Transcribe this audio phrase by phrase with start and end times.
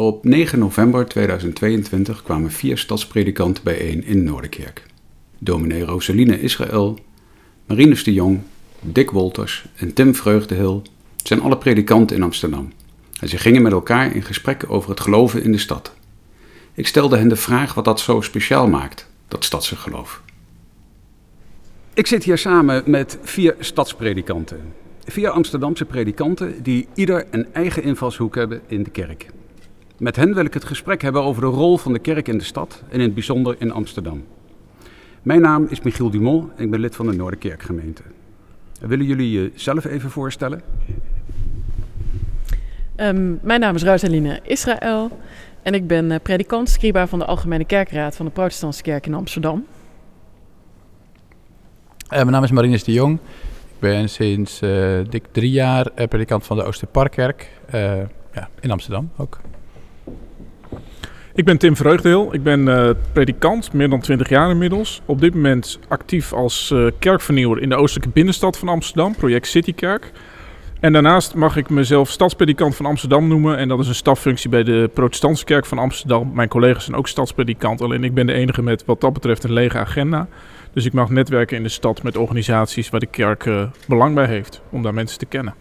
[0.00, 4.86] Op 9 november 2022 kwamen vier stadspredikanten bijeen in Noorderkerk.
[5.38, 6.98] Dominee Rosaline Israël,
[7.66, 8.40] Marinus de Jong,
[8.80, 10.82] Dick Wolters en Tim Vreugdehil
[11.16, 12.72] zijn alle predikanten in Amsterdam.
[13.20, 15.94] En ze gingen met elkaar in gesprek over het geloven in de stad.
[16.74, 20.22] Ik stelde hen de vraag wat dat zo speciaal maakt, dat stadse geloof.
[21.94, 24.60] Ik zit hier samen met vier stadspredikanten.
[25.04, 29.26] Vier Amsterdamse predikanten die ieder een eigen invalshoek hebben in de kerk.
[30.00, 32.44] Met hen wil ik het gesprek hebben over de rol van de kerk in de
[32.44, 34.24] stad en in het bijzonder in Amsterdam.
[35.22, 38.02] Mijn naam is Michiel Dumont en ik ben lid van de Noorderkerkgemeente.
[38.80, 40.62] Willen jullie jezelf even voorstellen?
[42.96, 45.18] Um, mijn naam is Rosaline Israël
[45.62, 49.14] en ik ben uh, predikant, scriba van de Algemene Kerkraad van de Protestantse Kerk in
[49.14, 49.66] Amsterdam.
[52.02, 53.18] Uh, mijn naam is Marinus de Jong.
[53.64, 57.50] Ik ben sinds uh, dik drie jaar predikant van de Oosterparkkerk
[58.32, 59.40] ja, in Amsterdam ook.
[61.34, 62.34] Ik ben Tim Vreugdeel.
[62.34, 65.02] Ik ben uh, predikant, meer dan 20 jaar inmiddels.
[65.04, 70.12] Op dit moment actief als uh, kerkvernieuwer in de oostelijke binnenstad van Amsterdam, project Citykerk.
[70.80, 73.56] En daarnaast mag ik mezelf stadspredikant van Amsterdam noemen.
[73.56, 76.30] En dat is een staffunctie bij de Protestantse Kerk van Amsterdam.
[76.34, 79.52] Mijn collega's zijn ook stadspredikant, alleen ik ben de enige met wat dat betreft een
[79.52, 80.28] lege agenda.
[80.72, 84.26] Dus ik mag netwerken in de stad met organisaties waar de kerk uh, belang bij
[84.26, 85.54] heeft om daar mensen te kennen.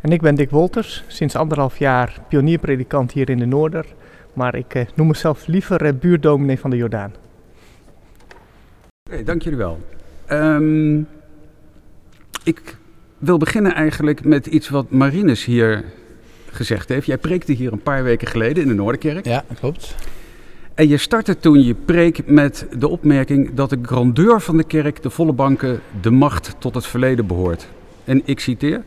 [0.00, 3.86] En ik ben Dick Wolters, sinds anderhalf jaar pionierpredikant hier in de Noorder.
[4.32, 7.12] Maar ik eh, noem mezelf liever uh, buurdominee van de Jordaan.
[8.20, 9.80] Oké, okay, dank jullie wel.
[10.30, 11.08] Um,
[12.44, 12.76] ik
[13.18, 15.84] wil beginnen eigenlijk met iets wat Marinus hier
[16.50, 17.06] gezegd heeft.
[17.06, 19.24] Jij preekte hier een paar weken geleden in de Noorderkerk.
[19.24, 19.94] Ja, klopt.
[20.74, 25.02] En je startte toen je preek met de opmerking dat de grandeur van de kerk,
[25.02, 27.68] de volle banken, de macht tot het verleden behoort.
[28.04, 28.82] En ik citeer: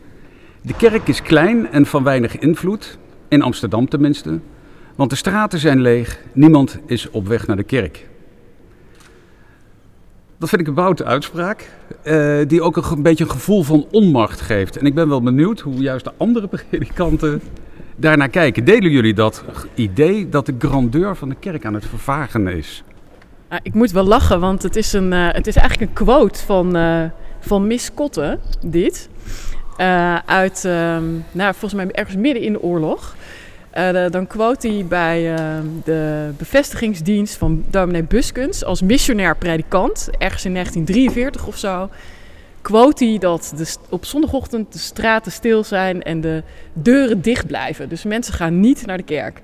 [0.62, 2.98] De kerk is klein en van weinig invloed,
[3.28, 4.40] in Amsterdam tenminste,
[4.94, 8.06] want de straten zijn leeg, niemand is op weg naar de kerk.
[10.38, 11.70] Dat vind ik een boute uitspraak,
[12.04, 14.76] uh, die ook een, beetje een gevoel van onmacht geeft.
[14.76, 17.40] En ik ben wel benieuwd hoe juist de andere predikanten
[17.96, 18.64] daarnaar kijken.
[18.64, 22.82] Delen jullie dat idee dat de grandeur van de kerk aan het vervagen is?
[23.52, 26.44] Uh, ik moet wel lachen, want het is, een, uh, het is eigenlijk een quote
[26.44, 26.76] van,
[27.40, 29.08] van Miss Kotte, dit.
[30.26, 30.62] uit,
[31.32, 33.14] nou, volgens mij ergens midden in de oorlog.
[33.74, 35.38] De, dan quote hij bij uh,
[35.84, 41.88] de bevestigingsdienst van dominee Buskens als missionair predikant, ergens in 1943 of zo.
[42.62, 46.42] Quote hij dat de, op zondagochtend de straten stil zijn en de
[46.72, 47.88] deuren dicht blijven.
[47.88, 49.42] Dus mensen gaan niet naar de kerk.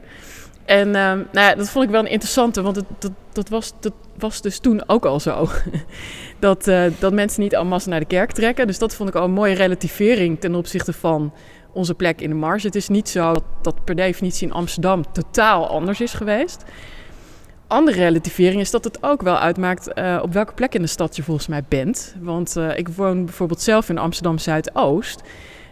[0.64, 3.72] En uh, nou ja, dat vond ik wel een interessante, want het, dat, dat, was,
[3.80, 5.48] dat was dus toen ook al zo.
[6.38, 8.66] dat, dat mensen niet allemaal naar de kerk trekken.
[8.66, 11.32] Dus dat vond ik al een mooie relativering ten opzichte van
[11.72, 12.66] onze plek in de marge.
[12.66, 16.64] Het is niet zo dat, dat per definitie in Amsterdam totaal anders is geweest.
[17.66, 21.16] Andere relativering is dat het ook wel uitmaakt uh, op welke plek in de stad
[21.16, 22.14] je volgens mij bent.
[22.20, 25.22] Want uh, ik woon bijvoorbeeld zelf in Amsterdam Zuidoost.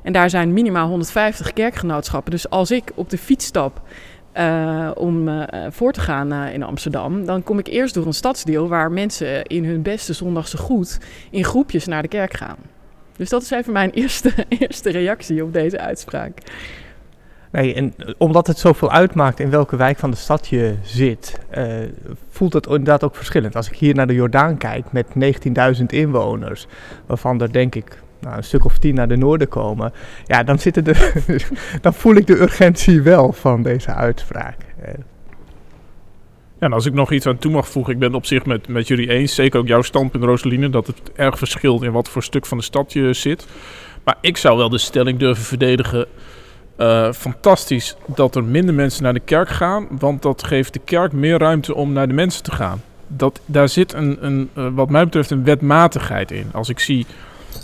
[0.03, 2.31] En daar zijn minimaal 150 kerkgenootschappen.
[2.31, 3.82] Dus als ik op de fiets stap
[4.34, 8.92] uh, om voor te gaan in Amsterdam, dan kom ik eerst door een stadsdeel waar
[8.92, 10.98] mensen in hun beste zondagse goed
[11.31, 12.56] in groepjes naar de kerk gaan.
[13.18, 16.38] Dus dat is even mijn eerste, eerste reactie op deze uitspraak.
[17.50, 21.64] Nee, en omdat het zoveel uitmaakt in welke wijk van de stad je zit, uh,
[22.30, 23.56] voelt het inderdaad ook verschillend.
[23.56, 25.06] Als ik hier naar de Jordaan kijk met
[25.78, 26.66] 19.000 inwoners,
[27.06, 29.92] waarvan er denk ik nou, een stuk of tien naar de noorden komen,
[30.24, 30.58] ja, dan,
[31.80, 34.56] dan voel ik de urgentie wel van deze uitspraak.
[36.60, 38.69] Ja, en als ik nog iets aan toe mag voegen, ik ben op zich met,
[38.69, 39.34] met jullie eens.
[39.34, 42.64] Zeker ook jouw standpunt, Rosaline, dat het erg verschilt in wat voor stuk van de
[42.64, 43.46] stad je zit.
[44.04, 46.06] Maar ik zou wel de stelling durven verdedigen.
[46.78, 51.12] Uh, fantastisch dat er minder mensen naar de kerk gaan, want dat geeft de kerk
[51.12, 52.82] meer ruimte om naar de mensen te gaan.
[53.06, 56.50] Dat, daar zit een, een, uh, wat mij betreft een wetmatigheid in.
[56.52, 57.06] Als ik zie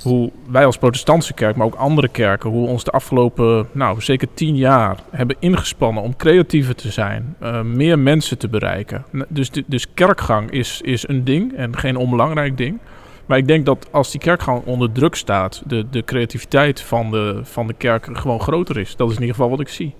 [0.02, 4.28] hoe wij als protestantse kerk, maar ook andere kerken, hoe ons de afgelopen, nou zeker
[4.34, 9.04] tien jaar hebben ingespannen om creatiever te zijn, uh, meer mensen te bereiken.
[9.28, 12.78] Dus, dus kerkgang is, is een ding en geen onbelangrijk ding.
[13.26, 17.40] Maar ik denk dat als die kerkgang onder druk staat, de, de creativiteit van de,
[17.42, 18.96] van de kerk gewoon groter is.
[18.96, 19.94] Dat is in ieder geval wat ik zie.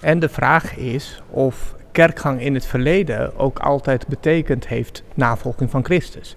[0.00, 5.84] En de vraag is of kerkgang in het verleden ook altijd betekend heeft navolging van
[5.84, 6.36] Christus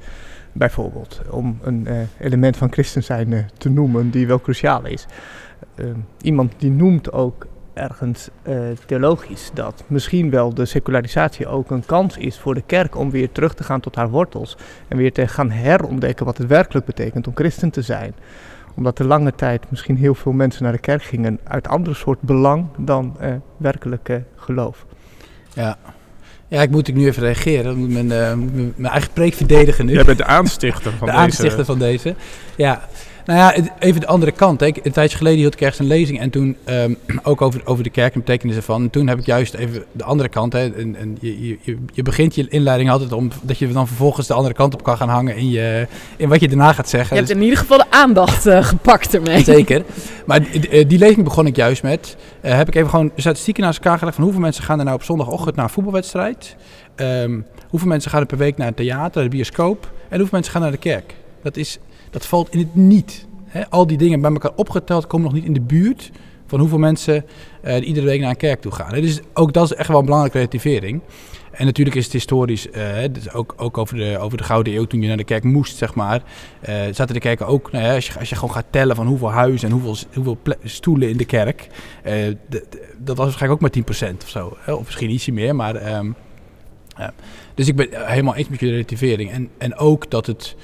[0.57, 1.21] bijvoorbeeld.
[1.29, 5.05] Om een uh, element van christen zijn uh, te noemen die wel cruciaal is.
[5.75, 5.85] Uh,
[6.21, 8.29] iemand die noemt ook ergens
[8.85, 13.31] theologisch dat misschien wel de secularisatie ook een kans is voor de kerk om weer
[13.31, 14.57] terug te gaan tot haar wortels.
[14.87, 18.15] En weer te gaan herontdekken wat het werkelijk betekent om christen te zijn.
[18.75, 22.21] Omdat de lange tijd misschien heel veel mensen naar de kerk gingen uit andere soort
[22.21, 24.85] belang dan uh, werkelijk geloof.
[25.53, 25.77] Ja.
[26.47, 27.63] Ja, ik moet ik nu even reageren.
[27.63, 29.93] Dan moet mijn, uh, mijn, eigen preek verdedigen nu.
[29.93, 31.17] Jij bent de aanstichter van de deze.
[31.17, 32.15] aanstichter van deze.
[32.55, 32.87] Ja,
[33.25, 34.59] nou ja, even de andere kant.
[34.59, 34.71] Hè.
[34.83, 37.89] Een tijdje geleden hield ik ergens een lezing en toen um, ook over, over de
[37.89, 38.81] kerk en betekenissen van.
[38.81, 40.53] En toen heb ik juist even de andere kant.
[40.53, 40.73] Hè.
[40.73, 44.33] En, en je, je, je begint je inleiding altijd om dat je dan vervolgens de
[44.33, 45.87] andere kant op kan gaan hangen in, je,
[46.17, 47.15] in wat je daarna gaat zeggen.
[47.15, 49.43] Je hebt in ieder geval de aandacht uh, gepakt ermee.
[49.43, 49.83] Zeker.
[50.25, 52.15] Maar die, eh, die lezing begon ik juist met.
[52.41, 54.97] Uh, heb ik even gewoon statistieken naast elkaar gelegd van hoeveel mensen gaan er nou
[54.97, 56.55] op zondagochtend naar een voetbalwedstrijd.
[56.95, 59.91] Um, hoeveel mensen gaan er per week naar het theater, de bioscoop.
[60.09, 61.15] En hoeveel mensen gaan naar de kerk.
[61.43, 61.79] Dat, is,
[62.15, 63.27] dat valt in het niet
[63.69, 66.11] al die dingen bij elkaar opgeteld komen nog niet in de buurt
[66.47, 67.25] van hoeveel mensen
[67.65, 69.01] uh, iedere week naar een kerk toe gaan.
[69.01, 71.01] Dus ook dat is echt wel een belangrijke relativering.
[71.51, 74.85] En natuurlijk is het historisch, uh, dus ook, ook over, de, over de Gouden Eeuw,
[74.85, 76.23] toen je naar de kerk moest, zeg maar,
[76.69, 79.31] uh, zaten de kerken ook, nou als, je, als je gewoon gaat tellen van hoeveel
[79.31, 81.67] huizen en hoeveel, hoeveel stoelen in de kerk,
[82.97, 84.57] dat was waarschijnlijk ook maar 10% of zo.
[84.67, 85.95] Of misschien ietsje meer, maar...
[85.97, 86.15] Um,
[87.53, 89.31] dus ik ben helemaal eens met je relativering.
[89.31, 90.55] En, en ook dat het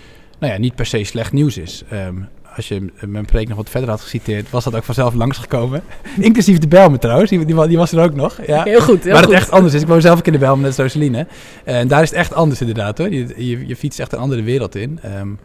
[0.42, 1.84] nou ja, niet per se slecht nieuws is.
[1.94, 5.84] Um, als je mijn preek nog wat verder had geciteerd, was dat ook vanzelf langsgekomen.
[6.20, 8.40] Inclusief de Belmen trouwens, die, die, die, was er ook nog.
[8.48, 8.64] Ja.
[8.64, 9.82] Heel goed, heel Maar het echt anders is.
[9.82, 11.28] Ik woon zelf ook in de Belmen, net zoals Celine.
[11.64, 13.10] En daar is het echt anders inderdaad hoor.
[13.10, 15.00] Je, je, je fietst echt een andere wereld in.
[15.06, 15.40] Um,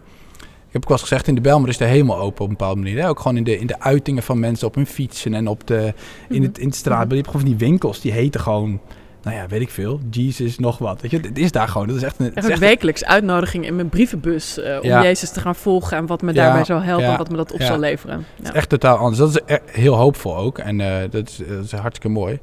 [0.66, 2.56] ik heb ook wel eens gezegd, in de Belmer is de helemaal open op een
[2.56, 3.00] bepaalde manier.
[3.00, 3.08] Hè?
[3.08, 5.94] Ook gewoon in de, in de uitingen van mensen op hun fietsen en op de,
[6.28, 7.10] in, het, in het straatbeeld.
[7.10, 8.80] Je hebt gewoon van die winkels, die heten gewoon
[9.26, 11.00] nou ja, weet ik veel, Jesus, nog wat.
[11.00, 11.86] Weet je, het is daar gewoon.
[11.86, 15.54] Dat is echt een, echt wekelijks uitnodiging in mijn brievenbus uh, om Jezus te gaan
[15.54, 18.26] volgen en wat me daarbij zou helpen en wat me dat op zal leveren.
[18.36, 19.18] Het is echt totaal anders.
[19.18, 22.38] Dat is heel hoopvol ook en uh, dat, is, dat, is, hartstikke mooi.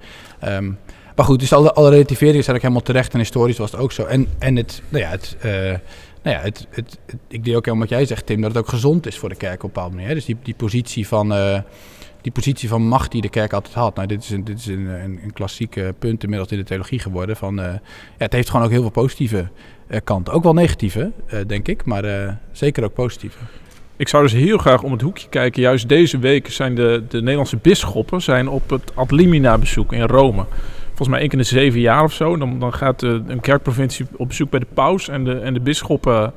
[0.46, 0.78] Um,
[1.16, 3.92] maar goed, dus alle, alle relativeringen zijn ook helemaal terecht en historisch was het ook
[3.92, 4.06] zo.
[4.06, 5.36] En, en het, nou ja, het...
[5.46, 5.52] Uh,
[6.24, 8.60] nou ja, het, het, het, ik deel ook helemaal wat jij zegt, Tim, dat het
[8.60, 10.14] ook gezond is voor de kerk op een bepaalde manier.
[10.14, 11.34] Dus die, die positie van,
[12.24, 13.96] die positie van macht die de kerk altijd had.
[13.96, 17.00] Nou, dit is een, dit is een, een, een klassieke punt inmiddels in de theologie
[17.00, 17.36] geworden.
[17.36, 17.80] Van, uh, ja,
[18.18, 19.48] het heeft gewoon ook heel veel positieve
[19.88, 20.34] uh, kanten.
[20.34, 23.38] Ook wel negatieve, uh, denk ik, maar zeker ook positieve.
[23.96, 25.62] Ik zou dus heel graag om het hoekje kijken.
[25.62, 30.02] Juist deze week zijn de, de Nederlandse bisschoppen zijn op het Ad Limina bezoek in
[30.02, 30.46] Rome.
[30.88, 32.38] Volgens mij één keer in de zeven jaar of zo.
[32.38, 36.34] Dan, dan gaat een kerkprovincie op bezoek bij de paus en de, en de bisschoppen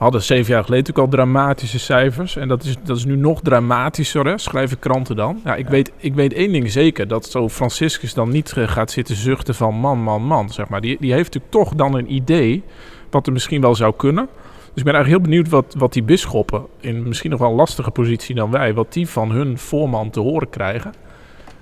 [0.00, 2.36] hadden zeven jaar geleden natuurlijk al dramatische cijfers.
[2.36, 4.38] En dat is, dat is nu nog dramatischer, hè?
[4.38, 5.40] schrijven kranten dan.
[5.44, 8.90] Ja, ik, Weet, ik weet één ding zeker, dat zo Franciscus dan niet uh, gaat
[8.90, 10.80] zitten zuchten van man, man, man, zeg maar.
[10.80, 12.62] Die, die heeft natuurlijk toch dan een idee
[13.10, 14.28] wat er misschien wel zou kunnen.
[14.42, 17.56] Dus ik ben eigenlijk heel benieuwd wat, wat die bisschoppen, in misschien nog wel een
[17.56, 20.94] lastige positie dan wij, wat die van hun voorman te horen krijgen.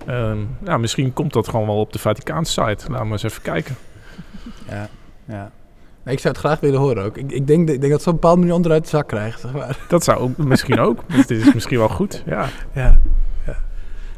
[0.09, 2.91] Uh, nou, misschien komt dat gewoon wel op de Vaticaanse site.
[2.91, 3.77] Laten we eens even kijken.
[4.69, 4.89] Ja,
[5.25, 5.53] ja.
[6.09, 7.17] Ik zou het graag willen horen ook.
[7.17, 9.41] Ik, ik denk, ik denk dat ze op een bepaalde manier onderuit de zak krijgt.
[9.41, 9.79] Zeg maar.
[9.89, 11.05] Dat zou ook, misschien ook.
[11.13, 12.23] Het is misschien wel goed.
[12.27, 12.49] Ja.
[12.75, 13.01] ja.
[13.47, 13.57] ja.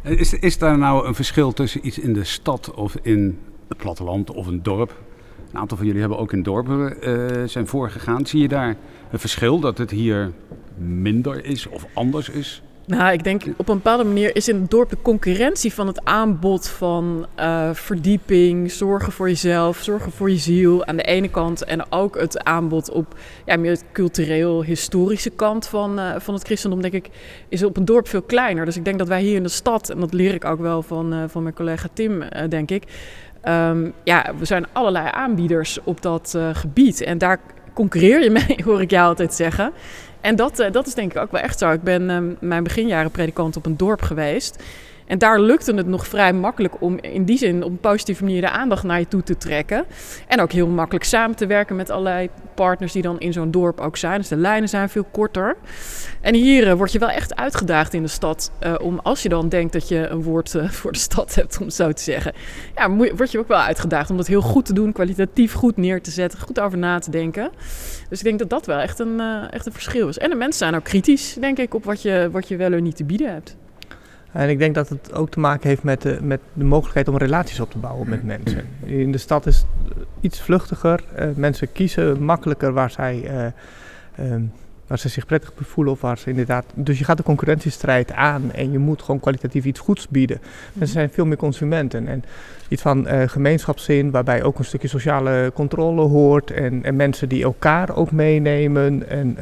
[0.03, 3.39] Is, is daar nou een verschil tussen iets in de stad of in
[3.69, 4.95] het platteland of een dorp?
[5.53, 8.27] Een aantal van jullie hebben ook in dorpen uh, zijn voorgegaan.
[8.27, 8.77] Zie je daar
[9.11, 10.33] een verschil dat het hier
[10.79, 12.63] minder is of anders is?
[12.91, 16.05] Nou, ik denk op een bepaalde manier is in het dorp de concurrentie van het
[16.05, 21.65] aanbod van uh, verdieping, zorgen voor jezelf, zorgen voor je ziel aan de ene kant.
[21.65, 23.15] En ook het aanbod op
[23.47, 27.09] ja, meer het cultureel-historische kant van, uh, van het christendom, denk ik,
[27.49, 28.65] is op een dorp veel kleiner.
[28.65, 30.83] Dus ik denk dat wij hier in de stad, en dat leer ik ook wel
[30.83, 32.85] van, uh, van mijn collega Tim, denk ik.
[33.45, 37.01] Um, ja, we zijn allerlei aanbieders op dat gebied.
[37.01, 37.41] En daar
[37.75, 39.73] concurreer je mee, hoor ik jou altijd zeggen.
[40.21, 41.71] En dat, uh, dat is denk ik ook wel echt zo.
[41.71, 44.63] Ik ben uh, mijn beginjaren predikant op een dorp geweest.
[45.11, 48.41] En daar lukte het nog vrij makkelijk om in die zin op een positieve manier
[48.41, 49.85] de aandacht naar je toe te trekken.
[50.27, 53.81] En ook heel makkelijk samen te werken met allerlei partners die dan in zo'n dorp
[53.81, 54.19] ook zijn.
[54.19, 55.57] Dus de lijnen zijn veel korter.
[56.21, 58.53] En hier uh, word je wel echt uitgedaagd in de stad.
[58.63, 61.59] Uh, om als je dan denkt dat je een woord uh, voor de stad hebt,
[61.59, 62.33] om het zo te zeggen.
[62.75, 66.03] Ja, word je ook wel uitgedaagd om dat heel goed te doen, kwalitatief goed neer
[66.03, 67.51] te zetten, goed over na te denken.
[68.09, 70.19] Dus ik denk dat dat wel echt een, echt een verschil is.
[70.19, 72.81] En de mensen zijn ook kritisch, denk ik, op wat je, wat je wel of
[72.81, 73.57] niet te bieden hebt.
[74.33, 77.17] En ik denk dat het ook te maken heeft met de, met de mogelijkheid om
[77.17, 78.65] relaties op te bouwen met mensen.
[78.85, 81.05] In de stad is het iets vluchtiger.
[81.19, 83.23] Uh, mensen kiezen makkelijker waar zij,
[84.19, 84.53] uh, um,
[84.87, 86.65] waar ze zich prettig voelen of waar ze inderdaad...
[86.75, 90.41] Dus je gaat de concurrentiestrijd aan en je moet gewoon kwalitatief iets goeds bieden.
[90.73, 92.25] Mm Er zijn veel meer consumenten en
[92.69, 97.43] iets van uh, gemeenschapszin waarbij ook een stukje sociale controle hoort en, en mensen die
[97.43, 99.37] elkaar ook meenemen en...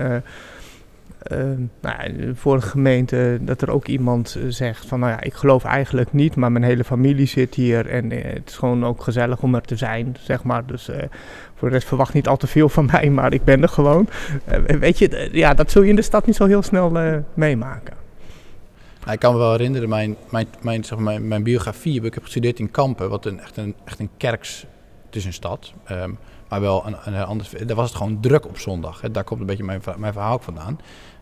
[1.32, 1.38] Uh,
[1.80, 6.12] nou, een gemeente dat er ook iemand eh, zegt van nou ja, ik geloof eigenlijk
[6.12, 9.54] niet, maar mijn hele familie zit hier en uh, het is gewoon ook gezellig om
[9.54, 10.66] er te zijn, zeg maar.
[10.66, 10.96] Dus uh,
[11.54, 14.08] voor de rest verwacht niet al te veel van mij, maar ik ben er gewoon.
[14.66, 17.94] weet je, ja, dat zul je in de stad niet zo heel snel meemaken.
[19.10, 22.58] Ik kan me wel herinneren, mijn, mijn, mijn, zeg maar, mijn, biografie, ik heb gestudeerd
[22.58, 24.66] in Kampen, wat een, echt, een, echt een kerks,
[25.06, 26.18] het is een stad, um,
[26.48, 29.00] maar wel een, een anders, daar was het gewoon druk op zondag.
[29.00, 29.10] Hè.
[29.10, 30.78] Daar komt een beetje mijn, mijn verhaal vandaan.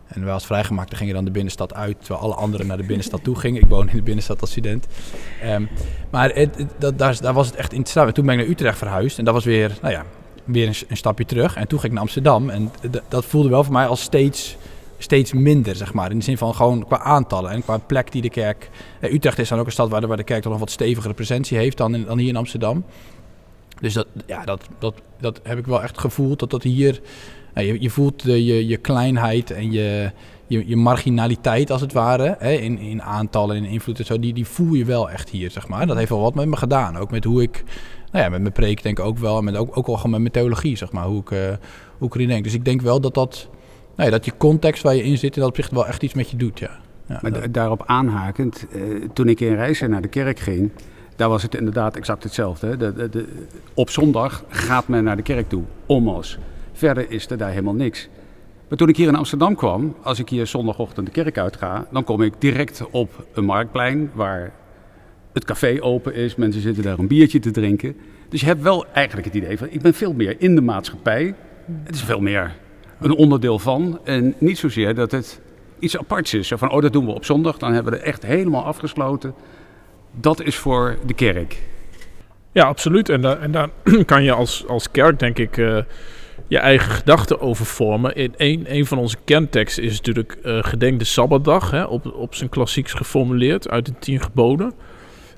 [0.07, 3.23] En wij als vrijgemaakte gingen dan de binnenstad uit, terwijl alle anderen naar de binnenstad
[3.23, 3.61] toe gingen.
[3.61, 4.87] Ik woon in de binnenstad als student.
[5.45, 5.69] Um,
[6.09, 8.07] maar het, dat, daar, was het echt interessant.
[8.07, 10.03] En toen ben ik naar Utrecht verhuisd en dat was weer, nou ja,
[10.43, 11.55] weer een, een stapje terug.
[11.55, 12.71] En toen ging ik naar Amsterdam en
[13.07, 14.57] dat voelde wel voor mij als steeds
[14.97, 16.11] steeds minder, zeg maar.
[16.11, 18.69] In de zin van gewoon qua aantallen en qua plek die de kerk...
[18.99, 20.71] Eh, Utrecht is dan ook een stad waar de, waar de kerk toch nog wat
[20.71, 22.83] stevigere presentie heeft dan, dan hier in Amsterdam.
[23.81, 27.01] Dus dat, ja, dat, dat, dat heb ik wel echt gevoeld, dat dat hier...
[27.57, 30.11] Nou, je, je voelt de, je, je kleinheid en je,
[30.47, 34.33] je, je marginaliteit als het ware, hè, in, in aantallen en invloed en zo, die,
[34.33, 35.87] die voel je wel echt hier, zeg maar.
[35.87, 37.63] Dat heeft wel wat met me gedaan, ook met hoe ik,
[38.11, 40.11] nou ja, met mijn preek denk ik ook wel, en met ook, ook wel gewoon
[40.11, 41.39] met mijn theologie, zeg maar, hoe ik, uh,
[41.97, 42.43] hoe ik erin denk.
[42.43, 43.49] Dus ik denk wel dat dat
[43.95, 46.29] nee, dat je context waar je in zit, in dat opzicht wel echt iets met
[46.29, 46.79] je doet, ja.
[47.05, 48.81] ja maar daarop aanhakend, eh,
[49.13, 50.71] toen ik in Reizen naar de kerk ging,
[51.15, 52.77] daar was het inderdaad exact hetzelfde.
[52.77, 53.27] De, de,
[53.73, 56.37] op zondag gaat men naar de kerk toe, omos.
[56.77, 58.09] Verder is er daar helemaal niks.
[58.69, 62.03] Maar toen ik hier in Amsterdam kwam, als ik hier zondagochtend de kerk uitga, dan
[62.03, 64.51] kom ik direct op een marktplein waar
[65.33, 66.35] het café open is.
[66.35, 67.95] Mensen zitten daar een biertje te drinken.
[68.29, 71.35] Dus je hebt wel eigenlijk het idee van, ik ben veel meer in de maatschappij.
[71.83, 72.55] Het is veel meer
[72.99, 73.99] een onderdeel van.
[74.03, 75.41] En niet zozeer dat het
[75.79, 76.47] iets aparts is.
[76.47, 77.57] Zo van, oh, dat doen we op zondag.
[77.57, 79.33] Dan hebben we het echt helemaal afgesloten.
[80.11, 81.63] Dat is voor de kerk.
[82.51, 83.09] Ja, absoluut.
[83.09, 83.69] En, daar, en daar
[84.05, 85.77] kan je als, als kerk, denk ik, uh,
[86.47, 88.15] je eigen gedachten over vormen.
[88.15, 91.71] In een, een van onze kernteksten is natuurlijk uh, gedenk de Sabbatdag.
[91.71, 94.73] Hè, op, op zijn klassieks geformuleerd uit de tien geboden.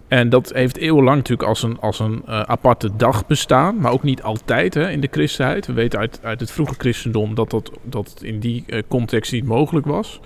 [0.07, 4.03] En dat heeft eeuwenlang natuurlijk als een, als een uh, aparte dag bestaan, maar ook
[4.03, 5.67] niet altijd hè, in de christenheid.
[5.67, 9.45] We weten uit, uit het vroege christendom dat dat, dat in die uh, context niet
[9.45, 10.19] mogelijk was.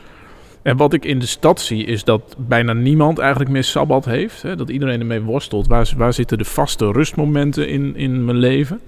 [0.61, 4.41] En wat ik in de stad zie is dat bijna niemand eigenlijk meer sabbat heeft.
[4.41, 5.67] Hè, dat iedereen ermee worstelt.
[5.67, 8.81] Waar, waar zitten de vaste rustmomenten in, in mijn leven?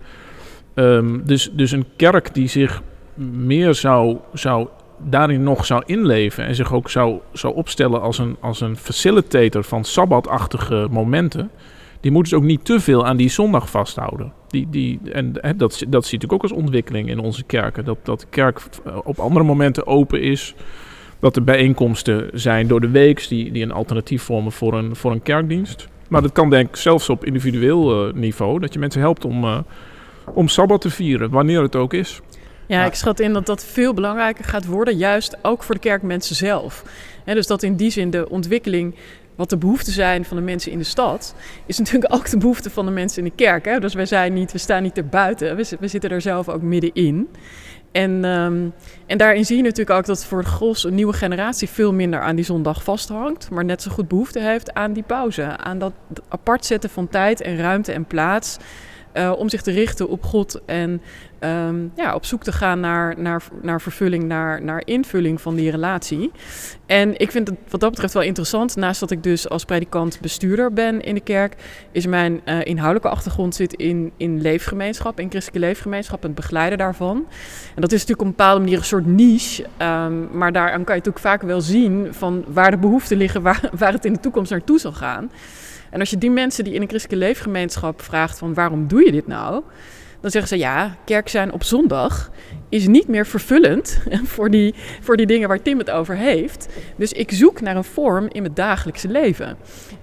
[0.75, 2.81] Um, dus, dus een kerk die zich
[3.13, 4.67] meer zou, zou
[4.97, 9.63] daarin nog zou inleven en zich ook zou, zou opstellen als een, als een facilitator
[9.63, 11.49] van sabbatachtige momenten,
[11.99, 14.33] die moet dus ook niet te veel aan die zondag vasthouden.
[14.47, 17.85] Die, die, en dat, dat zie ik ook als ontwikkeling in onze kerken.
[17.85, 18.61] Dat, dat de kerk
[19.03, 20.55] op andere momenten open is.
[21.19, 25.11] Dat er bijeenkomsten zijn door de week die, die een alternatief vormen voor een, voor
[25.11, 25.87] een kerkdienst.
[26.07, 28.59] Maar dat kan denk ik zelfs op individueel uh, niveau.
[28.59, 29.57] Dat je mensen helpt om, uh,
[30.33, 32.21] om sabbat te vieren, wanneer het ook is.
[32.67, 36.35] Ja, ik schat in dat dat veel belangrijker gaat worden, juist ook voor de kerkmensen
[36.35, 36.83] zelf.
[37.25, 38.95] dus dat in die zin de ontwikkeling,
[39.35, 42.69] wat de behoeften zijn van de mensen in de stad, is natuurlijk ook de behoefte
[42.69, 43.65] van de mensen in de kerk.
[43.65, 43.79] Hè?
[43.79, 47.29] Dus wij zijn niet, we staan niet erbuiten, we, we zitten er zelf ook middenin.
[47.91, 48.73] En, um,
[49.05, 52.21] en daarin zie je natuurlijk ook dat voor de gros een nieuwe generatie veel minder
[52.21, 55.93] aan die zondag vasthangt, maar net zo goed behoefte heeft aan die pauze, aan dat
[56.29, 58.57] apart zetten van tijd en ruimte en plaats.
[59.17, 61.01] Uh, om zich te richten op God en
[61.39, 65.71] um, ja, op zoek te gaan naar, naar, naar vervulling, naar, naar invulling van die
[65.71, 66.31] relatie.
[66.85, 68.75] En ik vind het wat dat betreft wel interessant.
[68.75, 71.55] Naast dat ik dus als predikant bestuurder ben in de kerk,
[71.91, 76.77] is mijn uh, inhoudelijke achtergrond zit in, in leefgemeenschap, in christelijke leefgemeenschap en het begeleiden
[76.77, 77.25] daarvan.
[77.75, 80.95] En dat is natuurlijk op een bepaalde manier een soort niche, um, maar daaraan kan
[80.95, 84.19] je natuurlijk vaak wel zien van waar de behoeften liggen, waar, waar het in de
[84.19, 85.31] toekomst naartoe zal gaan.
[85.95, 89.11] En als je die mensen die in een christelijke leefgemeenschap vraagt van waarom doe je
[89.11, 89.63] dit nou?
[90.21, 92.31] Dan zeggen ze ja, kerk zijn op zondag
[92.69, 94.01] is niet meer vervullend
[94.33, 96.67] voor die, voor die dingen waar Tim het over heeft.
[96.95, 99.57] Dus ik zoek naar een vorm in het dagelijkse leven.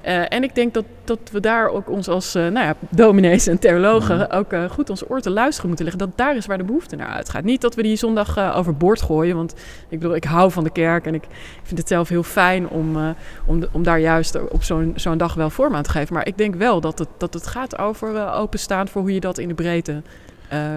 [0.06, 3.46] Uh, en ik denk dat, dat we daar ook ons als uh, nou ja, dominees
[3.46, 4.26] en theologen mm.
[4.30, 6.06] ook uh, goed onze oor te luisteren moeten leggen.
[6.06, 7.44] Dat daar is waar de behoefte naar uitgaat.
[7.44, 9.36] Niet dat we die zondag overboord gooien.
[9.36, 9.54] Want
[9.88, 11.24] ik bedoel, ik hou van de kerk en ik
[11.62, 13.14] vind het zelf heel fijn om,
[13.46, 16.14] om, de, om daar juist op zo'n zo'n dag wel vorm aan te geven.
[16.14, 19.38] Maar ik denk wel dat het, dat het gaat over openstaan voor hoe je dat
[19.38, 20.02] in de breedte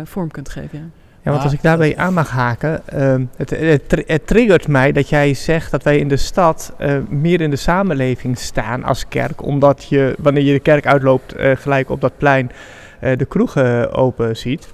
[0.05, 0.79] vorm kunt geven.
[0.79, 1.03] Ja.
[1.25, 5.09] Ja, want als ik daarbij aan mag haken, uh, het, het, het, triggert mij dat
[5.09, 9.43] jij zegt dat wij in de stad uh, meer in de samenleving staan als kerk.
[9.43, 12.51] Omdat je, wanneer je de kerk uitloopt, uh, gelijk op dat plein
[12.99, 14.67] de kroegen open ziet.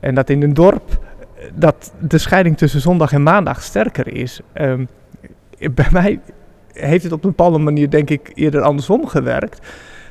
[0.00, 0.98] En dat in een dorp
[1.54, 4.40] dat de scheiding tussen zondag en maandag sterker is.
[4.54, 4.88] Um,
[5.74, 6.20] bij mij
[6.72, 9.66] heeft het op een bepaalde manier denk ik eerder andersom gewerkt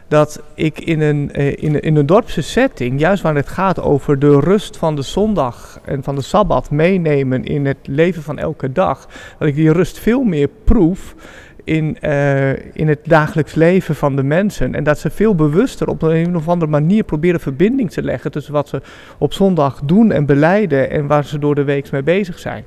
[0.08, 4.20] dat ik in een, uh, in, in een dorpse setting, juist waar het gaat over
[4.20, 8.72] de rust van de zondag en van de sabbat meenemen in het leven van elke
[8.72, 9.08] dag,
[9.40, 11.16] dat ik die rust veel meer proef
[11.64, 14.76] in, uh, in het dagelijks leven van de mensen.
[14.76, 18.54] En dat ze veel bewuster op een of andere manier proberen verbinding te leggen tussen
[18.54, 18.82] wat ze
[19.18, 22.64] op zondag doen en beleiden en waar ze door de week mee bezig zijn.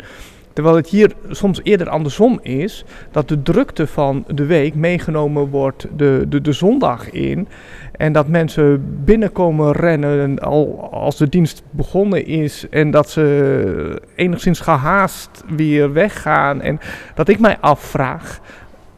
[0.57, 5.87] Terwijl het hier soms eerder andersom is, dat de drukte van de week meegenomen wordt
[5.97, 7.49] de, de, de zondag in.
[7.93, 12.69] En dat mensen binnenkomen rennen al als de dienst begonnen is.
[12.71, 16.61] En dat ze enigszins gehaast weer weggaan.
[16.61, 16.79] En
[17.15, 18.41] dat ik mij afvraag,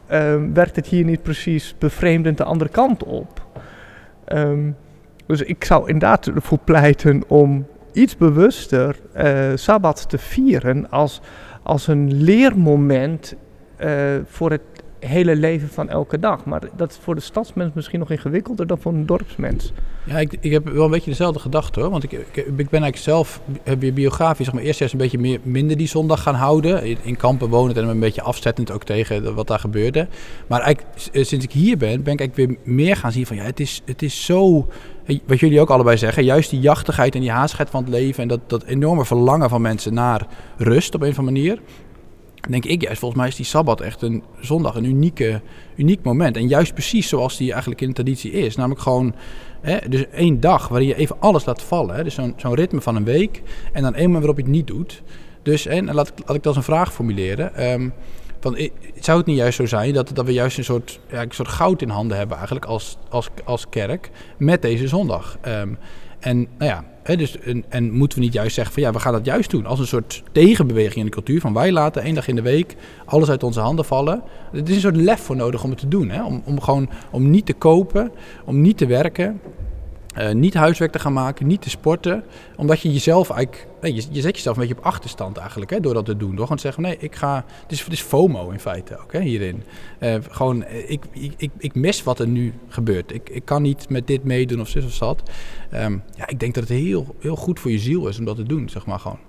[0.07, 3.41] ehm, werkt het hier niet precies bevreemdend de andere kant op?
[4.25, 4.71] Ehm,
[5.25, 11.21] dus ik zou inderdaad ervoor pleiten om iets bewuster eh, Sabbat te vieren als,
[11.69, 13.35] als een leermoment
[13.75, 14.61] eh, voor het
[14.99, 16.45] hele leven van elke dag.
[16.45, 19.71] Maar dat is voor de stadsmens misschien nog ingewikkelder dan voor een dorpsmens.
[20.03, 21.89] Ja, ik, ik heb wel een beetje dezelfde gedachte hoor.
[21.89, 24.99] Want ik, ik, ik ben eigenlijk zelf heb weer biografisch, zeg maar, eerst juist een
[24.99, 26.97] beetje meer, minder die zondag gaan houden.
[27.03, 30.07] In, kampen wonen en een beetje afzettend ook tegen wat daar gebeurde.
[30.47, 33.43] Maar eigenlijk, sinds ik hier ben, ben ik eigenlijk weer meer gaan zien van ja,
[33.43, 34.67] het is, het is zo
[35.25, 38.27] wat jullie ook allebei zeggen, juist die jachtigheid en die haastigheid van het leven en
[38.27, 40.27] dat, dat enorme verlangen van mensen naar
[40.57, 41.59] rust op een of andere manier.
[42.49, 45.41] Denk ik juist, volgens mij is die sabbat echt een zondag een unieke,
[45.75, 46.35] uniek moment.
[46.37, 48.55] En juist precies zoals die eigenlijk in de traditie is.
[48.55, 49.15] Namelijk gewoon
[49.61, 51.95] hè, dus één dag waarin je even alles laat vallen.
[51.95, 52.03] Hè.
[52.03, 53.41] Dus zo'n ritme van een week
[53.73, 55.01] en dan één moment waarop je het niet doet.
[55.43, 57.71] Dus en, laat, ik, dat als een vraag formuleren.
[57.71, 57.93] Um,
[58.39, 58.69] van,
[58.99, 61.47] zou het niet juist zo zijn dat, dat we juist een soort, ja, een soort
[61.47, 65.37] goud in handen hebben eigenlijk als, als, als kerk met deze zondag?
[65.47, 65.77] Um,
[66.19, 68.99] en nou ja, hè, dus, en, en, moeten we niet juist zeggen van ja, we
[68.99, 72.15] gaan dat juist doen als een soort tegenbeweging in de cultuur van wij laten één
[72.15, 74.21] dag in de week alles uit onze handen vallen.
[74.53, 76.23] Er is een soort lef voor nodig om het te doen, hè?
[76.23, 78.11] Om, om gewoon om niet te kopen,
[78.45, 79.41] om niet te werken,
[80.17, 82.23] uh, niet huiswerk te gaan maken, niet te sporten.
[82.55, 83.67] Omdat je jezelf eigenlijk.
[84.11, 86.29] Je, zet jezelf een beetje op achterstand eigenlijk hè, door dat te doen.
[86.29, 87.45] Door gewoon te zeggen: nee, ik ga.
[87.61, 89.63] Het is, het is FOMO in feite ook hè, hierin.
[89.99, 91.03] Uh, gewoon, eh, ik,
[91.37, 93.13] ik, ik mis wat er nu gebeurt.
[93.13, 95.23] Ik, ik kan niet met dit meedoen of zus of zat.
[95.73, 98.35] Um, ja, ik denk dat het heel, heel goed voor je ziel is om dat
[98.35, 99.19] te doen, zeg maar gewoon.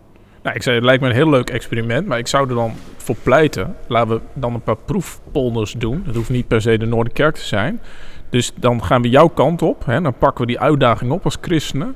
[0.43, 2.73] Nou, ik zei, het lijkt me een heel leuk experiment, maar ik zou er dan
[2.97, 3.77] voor pleiten.
[3.87, 6.03] Laten we dan een paar proefpolders doen.
[6.07, 7.81] Het hoeft niet per se de Noorderkerk te zijn.
[8.31, 9.85] Dus dan gaan we jouw kant op.
[9.85, 10.01] Hè?
[10.01, 11.95] Dan pakken we die uitdaging op als christenen.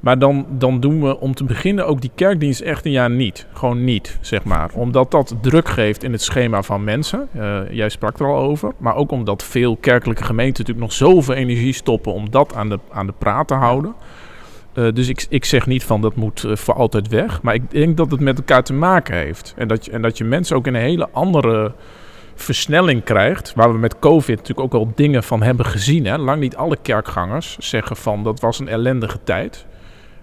[0.00, 3.46] Maar dan, dan doen we om te beginnen ook die kerkdienst echt een jaar niet.
[3.52, 4.70] Gewoon niet, zeg maar.
[4.72, 7.28] Omdat dat druk geeft in het schema van mensen.
[7.36, 8.72] Uh, jij sprak er al over.
[8.78, 12.78] Maar ook omdat veel kerkelijke gemeenten natuurlijk nog zoveel energie stoppen om dat aan de,
[12.90, 13.94] aan de praat te houden.
[14.74, 17.42] Uh, dus ik, ik zeg niet van dat moet uh, voor altijd weg.
[17.42, 19.54] Maar ik denk dat het met elkaar te maken heeft.
[19.56, 21.72] En dat je, en dat je mensen ook in een hele andere
[22.36, 26.06] versnelling krijgt, waar we met COVID natuurlijk ook al dingen van hebben gezien.
[26.06, 26.18] Hè.
[26.18, 29.66] Lang niet alle kerkgangers zeggen van dat was een ellendige tijd.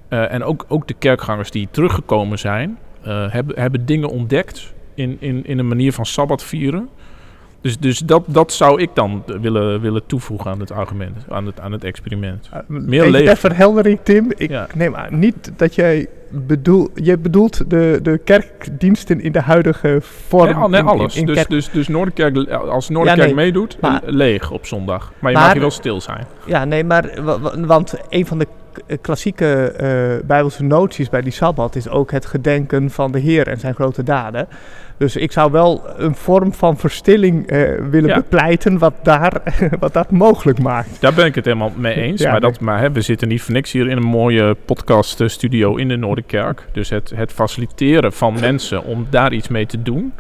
[0.10, 5.18] Uh, en ook, ook de kerkgangers die teruggekomen zijn, uh, hebben, hebben dingen ontdekt in,
[5.20, 6.90] in, in een manier van sabbat vieren.
[7.62, 11.60] Dus, dus dat, dat zou ik dan willen, willen toevoegen aan het argument, aan het,
[11.60, 12.50] aan het experiment.
[12.54, 13.26] Uh, Meer leven.
[13.26, 14.32] Ter verheldering, Tim.
[14.36, 14.68] Ik ja.
[14.76, 20.60] neem aan niet dat jij bedoel, je bedoelt de, de kerkdiensten in de huidige vorm?
[20.60, 21.16] Nee, nee alles.
[21.16, 25.12] In, in dus, dus, dus Noorderkerk, als Noorderkerk ja, nee, meedoet, maar, leeg op zondag.
[25.20, 26.26] Maar je maar, mag hier wel stil zijn.
[26.46, 27.10] Ja, nee, maar
[27.66, 28.48] want een van de
[29.02, 29.74] klassieke
[30.22, 33.74] uh, Bijbelse noties bij die Sabbat is ook het gedenken van de Heer en zijn
[33.74, 34.48] grote daden.
[34.98, 38.16] Dus ik zou wel een vorm van verstilling uh, willen ja.
[38.16, 39.42] bepleiten wat, daar,
[39.80, 41.02] wat dat mogelijk maakt.
[41.02, 42.22] Daar ben ik het helemaal mee eens.
[42.22, 45.76] ja, maar dat, maar hè, we zitten niet voor niks hier in een mooie podcaststudio
[45.76, 46.68] in de Noorderkerk.
[46.72, 50.14] Dus het, het faciliteren van mensen om daar iets mee te doen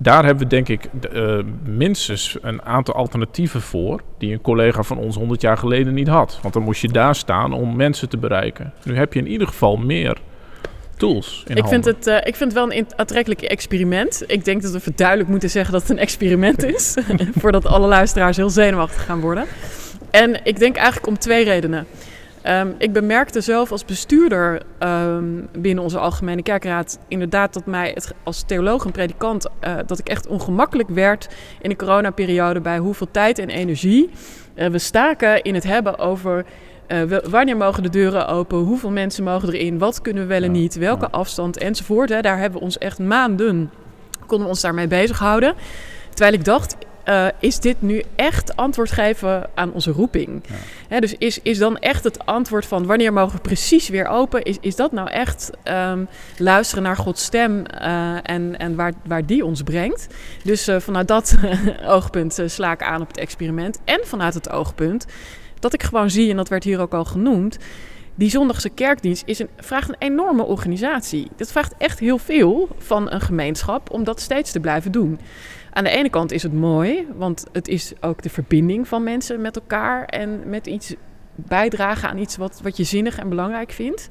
[0.00, 4.00] daar hebben we denk ik uh, minstens een aantal alternatieven voor...
[4.18, 6.38] die een collega van ons 100 jaar geleden niet had.
[6.42, 8.72] Want dan moest je daar staan om mensen te bereiken.
[8.84, 10.16] Nu heb je in ieder geval meer
[10.98, 14.22] tools in ik vind, het, uh, ik vind het wel een aantrekkelijk experiment.
[14.26, 16.94] Ik denk dat we duidelijk moeten zeggen dat het een experiment is...
[17.40, 19.46] voordat alle luisteraars heel zenuwachtig gaan worden.
[20.10, 21.86] En ik denk eigenlijk om twee redenen...
[22.46, 28.14] Um, ik bemerkte zelf als bestuurder um, binnen onze Algemene Kerkraad inderdaad dat mij het,
[28.22, 31.28] als theoloog en predikant uh, dat ik echt ongemakkelijk werd
[31.60, 34.10] in de coronaperiode bij hoeveel tijd en energie
[34.54, 36.44] uh, we staken in het hebben over
[36.88, 40.52] uh, wanneer mogen de deuren open, hoeveel mensen mogen erin, wat kunnen we wel en
[40.52, 42.08] niet, welke afstand enzovoort.
[42.08, 42.20] Hè.
[42.20, 43.70] Daar hebben we ons echt maanden,
[44.26, 45.54] konden we ons daarmee bezighouden.
[46.10, 46.76] Terwijl ik dacht,
[47.08, 50.42] uh, is dit nu echt antwoord geven aan onze roeping?
[50.48, 50.54] Ja.
[50.88, 54.42] Hè, dus is, is dan echt het antwoord van wanneer mogen we precies weer open?
[54.42, 59.26] Is, is dat nou echt um, luisteren naar Gods stem uh, en, en waar, waar
[59.26, 60.06] die ons brengt?
[60.44, 61.36] Dus uh, vanuit dat
[61.86, 63.80] oogpunt sla ik aan op het experiment.
[63.84, 65.06] En vanuit het oogpunt
[65.60, 67.58] dat ik gewoon zie, en dat werd hier ook al genoemd
[68.18, 71.28] die zondagse kerkdienst is een, vraagt een enorme organisatie.
[71.36, 75.18] Dat vraagt echt heel veel van een gemeenschap om dat steeds te blijven doen.
[75.72, 79.40] Aan de ene kant is het mooi, want het is ook de verbinding van mensen
[79.40, 80.94] met elkaar en met iets
[81.34, 84.08] bijdragen aan iets wat, wat je zinnig en belangrijk vindt.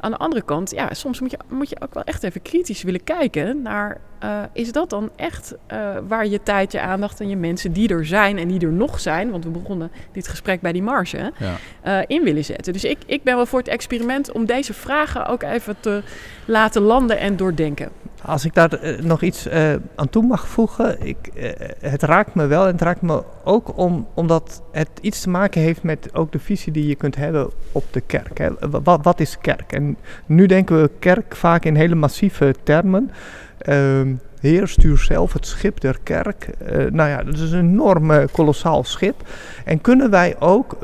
[0.00, 2.82] Aan de andere kant, ja, soms moet je, moet je ook wel echt even kritisch
[2.82, 4.00] willen kijken naar...
[4.24, 7.88] Uh, is dat dan echt uh, waar je tijd, je aandacht en je mensen die
[7.88, 9.30] er zijn en die er nog zijn...
[9.30, 11.56] want we begonnen dit gesprek bij die marge, ja.
[11.84, 12.72] uh, in willen zetten.
[12.72, 16.02] Dus ik, ik ben wel voor het experiment om deze vragen ook even te
[16.44, 17.88] laten landen en doordenken.
[18.24, 22.34] Als ik daar uh, nog iets uh, aan toe mag voegen, ik, uh, het raakt
[22.34, 26.14] me wel en het raakt me ook om, omdat het iets te maken heeft met
[26.14, 28.50] ook de visie die je kunt hebben op de kerk.
[28.82, 29.72] Wat, wat, is kerk?
[29.72, 33.10] En nu denken we kerk vaak in hele massieve termen.
[33.58, 36.50] Ehm, Heer, stuur zelf het schip der kerk.
[36.90, 39.28] nou ja, dat is een enorm kolossaal schip.
[39.64, 40.78] En kunnen wij ook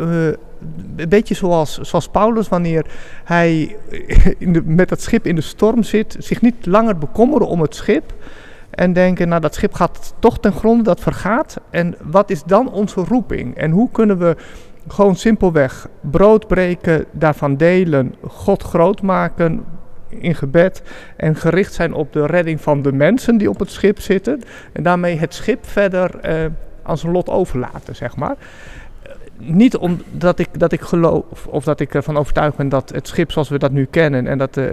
[0.97, 2.87] een beetje zoals, zoals Paulus, wanneer
[3.25, 3.77] hij
[4.39, 8.15] in met dat schip in de storm zit, zich niet langer bekommeren om het schip.
[8.71, 11.57] En denken, nou dat schip gaat toch ten gronde, dat vergaat.
[11.71, 13.57] En wat is dan onze roeping?
[13.57, 14.37] En hoe kunnen we
[14.89, 19.65] gewoon simpelweg brood breken, daarvan delen, God groot maken
[20.09, 20.83] in gebed
[21.17, 24.43] en gericht zijn op de redding van de mensen die op het schip zitten.
[24.73, 26.45] En daarmee het schip verder eh,
[26.83, 28.37] aan zijn lot overlaten, zeg maar
[29.39, 33.33] niet omdat ik, dat ik geloof of dat ik ervan overtuigd ben dat het schip
[33.33, 34.67] zoals we dat nu kennen en dat uh,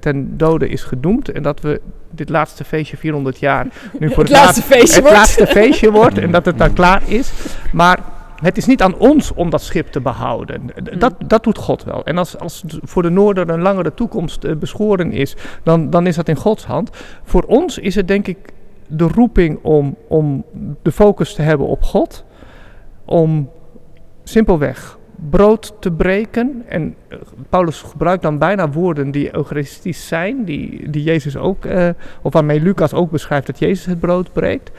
[0.00, 3.66] ten dode is gedoemd en dat we dit laatste feestje 400 jaar
[3.98, 5.16] nu voor het, het laatste, feestje, het wordt.
[5.16, 7.32] laatste feestje wordt en dat het dan klaar is.
[7.72, 7.98] Maar
[8.42, 10.70] het is niet aan ons om dat schip te behouden.
[10.98, 12.04] Dat, dat doet God wel.
[12.04, 16.16] En als, als voor de Noorder een langere toekomst uh, beschoren is, dan, dan is
[16.16, 16.90] dat in Gods hand.
[17.24, 18.38] Voor ons is het denk ik
[18.86, 20.44] de roeping om, om
[20.82, 22.24] de focus te hebben op God.
[23.04, 23.50] Om
[24.28, 24.98] simpelweg
[25.30, 26.62] brood te breken.
[26.68, 31.88] En uh, Paulus gebruikt dan bijna woorden die eucharistisch zijn, die, die Jezus ook, uh,
[32.22, 34.70] of waarmee Lucas ook beschrijft dat Jezus het brood breekt.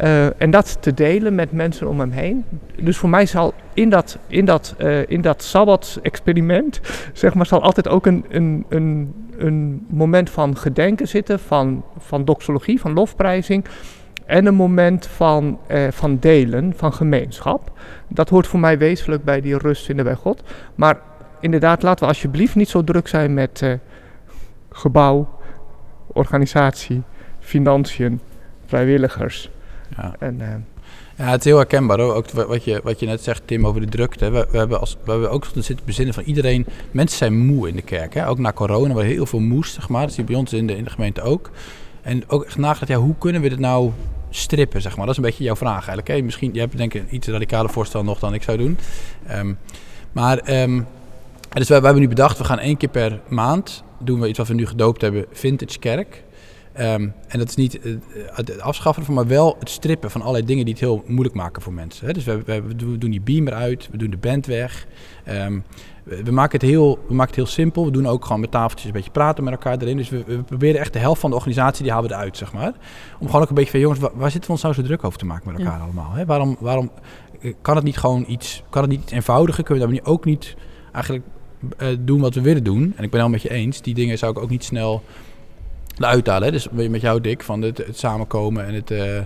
[0.00, 2.44] Uh, en dat te delen met mensen om hem heen.
[2.82, 4.76] Dus voor mij zal in dat, in dat,
[5.06, 6.80] in dat sabbat-experiment,
[7.12, 12.24] zeg maar, zal altijd ook een, een, een, een moment van gedenken zitten, van, van
[12.24, 13.64] doxologie, van lofprijzing.
[14.26, 17.72] En een moment van, eh, van delen, van gemeenschap.
[18.08, 20.42] Dat hoort voor mij wezenlijk bij die rust vinden bij God.
[20.74, 21.00] Maar
[21.40, 23.72] inderdaad, laten we alsjeblieft niet zo druk zijn met eh,
[24.70, 25.28] gebouw,
[26.06, 27.02] organisatie,
[27.40, 28.20] financiën,
[28.66, 29.50] vrijwilligers.
[29.96, 30.14] Ja.
[30.18, 30.48] En, uh,
[31.16, 32.14] ja, het is heel herkenbaar hoor.
[32.14, 34.30] Ook wat je, wat je net zegt, Tim, over de drukte.
[34.30, 36.66] We, we hebben, als, we hebben ook zitten bezinnen van iedereen.
[36.90, 38.14] Mensen zijn moe in de kerk.
[38.14, 38.28] Hè?
[38.28, 40.02] Ook na corona, waar heel veel moest, zeg maar.
[40.02, 41.50] Dat zie je bij ons in de, in de gemeente ook.
[42.04, 43.90] En ook echt nagedacht, ja, hoe kunnen we dit nou
[44.30, 45.06] strippen, zeg maar?
[45.06, 46.08] Dat is een beetje jouw vraag eigenlijk.
[46.08, 46.22] Hè?
[46.22, 48.78] Misschien, je hebt denk ik een iets radicale voorstel nog dan ik zou doen.
[49.30, 49.58] Um,
[50.12, 50.86] maar, um,
[51.52, 54.48] dus we, hebben nu bedacht, we gaan één keer per maand, doen we iets wat
[54.48, 56.22] we nu gedoopt hebben, Vintage Kerk.
[56.78, 57.78] Um, en dat is niet
[58.16, 61.62] het afschaffen ervan, maar wel het strippen van allerlei dingen die het heel moeilijk maken
[61.62, 62.06] voor mensen.
[62.06, 62.12] Hè?
[62.12, 64.86] Dus we, we, doen die beamer uit, we doen de band weg.
[66.04, 67.84] We, maken het heel, we maken het heel simpel.
[67.84, 69.96] We doen ook gewoon met tafeltjes een beetje praten met elkaar erin.
[69.96, 72.52] Dus we, we proberen echt de helft van de organisatie, die halen we eruit, zeg
[72.52, 72.72] maar.
[73.18, 75.04] Om gewoon ook een beetje van, jongens, waar, waar zitten we ons nou zo druk
[75.04, 75.84] over te maken met elkaar ja.
[75.84, 76.12] allemaal?
[76.12, 76.24] Hè?
[76.24, 76.90] Waarom, waarom
[77.62, 79.64] kan het niet gewoon iets, kan het niet iets eenvoudiger?
[79.64, 80.56] Kunnen we daar ook niet
[80.92, 81.24] eigenlijk
[81.78, 82.92] uh, doen wat we willen doen?
[82.96, 85.02] En ik ben het met je eens, die dingen zou ik ook niet snel
[85.98, 86.42] uithalen.
[86.42, 86.50] Hè?
[86.50, 89.24] Dus met jou, Dick, van het, het samenkomen en het, uh, uh,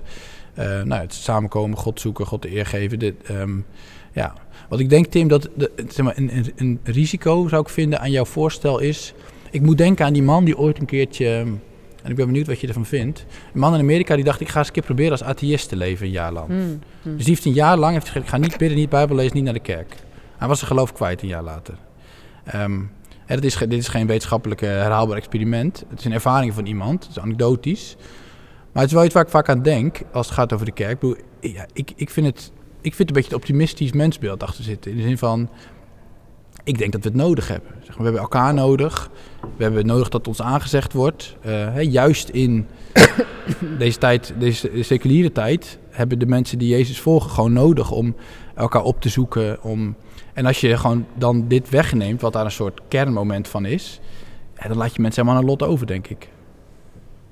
[0.57, 2.99] nou, het samenkomen, God zoeken, God de eer geven.
[2.99, 3.67] Dit, um,
[4.13, 4.35] ja.
[4.69, 8.01] Wat ik denk, Tim, dat de, zeg maar, een, een, een, risico zou ik vinden
[8.01, 9.15] aan jouw voorstel is...
[9.51, 11.45] Ik moet denken aan die man die ooit een keertje...
[12.03, 13.27] En ik ben benieuwd wat je ervan vindt.
[13.55, 15.77] Een man in Amerika die dacht, ik ga eens een keer proberen als atheïst te
[15.77, 16.49] leven een jaar lang.
[16.49, 17.17] Mm, mm.
[17.17, 19.35] Dus die heeft een jaar lang heeft gezegd, ik ga niet bidden, niet bijbel lezen,
[19.35, 19.95] niet naar de kerk.
[20.37, 21.75] Hij was zijn geloof kwijt een jaar later.
[22.55, 22.91] Um,
[23.27, 25.85] hè, dat is, dit is geen wetenschappelijk herhaalbaar experiment.
[25.89, 27.97] Het is een ervaring van iemand, het is anekdotisch.
[28.73, 30.73] Maar het is wel iets waar ik vaak aan denk als het gaat over de
[30.73, 30.91] kerk.
[30.91, 32.53] Ik, bedoel, ja, ik, ik vind het
[32.89, 34.91] ik vind een beetje het optimistisch mensbeeld achter zitten.
[34.91, 35.49] In de zin van,
[36.65, 37.71] ik denk dat we het nodig hebben.
[37.97, 39.11] We hebben elkaar nodig.
[39.57, 41.37] We hebben nodig dat ons aangezegd wordt.
[41.41, 42.67] Uh, hè, juist in
[43.79, 48.17] deze tijd, deze seculiere tijd, hebben de mensen die Jezus volgen gewoon nodig om
[48.55, 49.63] elkaar op te zoeken.
[49.63, 49.97] Om...
[50.35, 54.01] En als je gewoon dan dit wegneemt, wat daar een soort kernmoment van is,
[54.69, 56.29] dan laat je mensen helemaal een lot over, denk ik.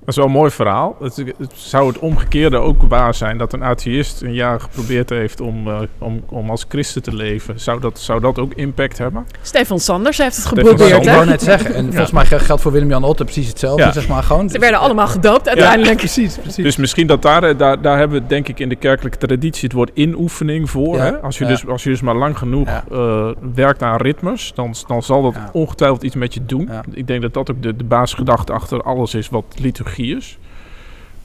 [0.07, 0.97] Dat is wel een mooi verhaal.
[1.01, 5.41] Het, het, zou het omgekeerde ook waar zijn dat een atheïst een jaar geprobeerd heeft
[5.41, 7.61] om, uh, om, om als christen te leven.
[7.61, 9.27] Zou dat, zou dat ook impact hebben?
[9.43, 11.05] Stefan Sanders heeft het geprobeerd.
[11.05, 11.75] Ik wou net zeggen.
[11.75, 11.91] En ja.
[11.91, 13.83] volgens mij geldt voor Willem-Jan Otte precies hetzelfde.
[13.83, 13.93] Ja.
[13.93, 14.49] Zeg maar, gewoon.
[14.49, 15.91] Ze werden allemaal gedoopt uiteindelijk.
[15.91, 16.65] Ja, precies, precies.
[16.65, 19.73] Dus misschien dat daar, daar, daar hebben we denk ik in de kerkelijke traditie het
[19.73, 21.01] woord inoefening voor.
[21.01, 21.21] Hè?
[21.21, 25.03] Als, je dus, als je dus maar lang genoeg uh, werkt aan ritmes, dan, dan
[25.03, 26.71] zal dat ongetwijfeld iets met je doen.
[26.93, 29.96] Ik denk dat dat ook de, de basisgedachte achter alles is wat liturgie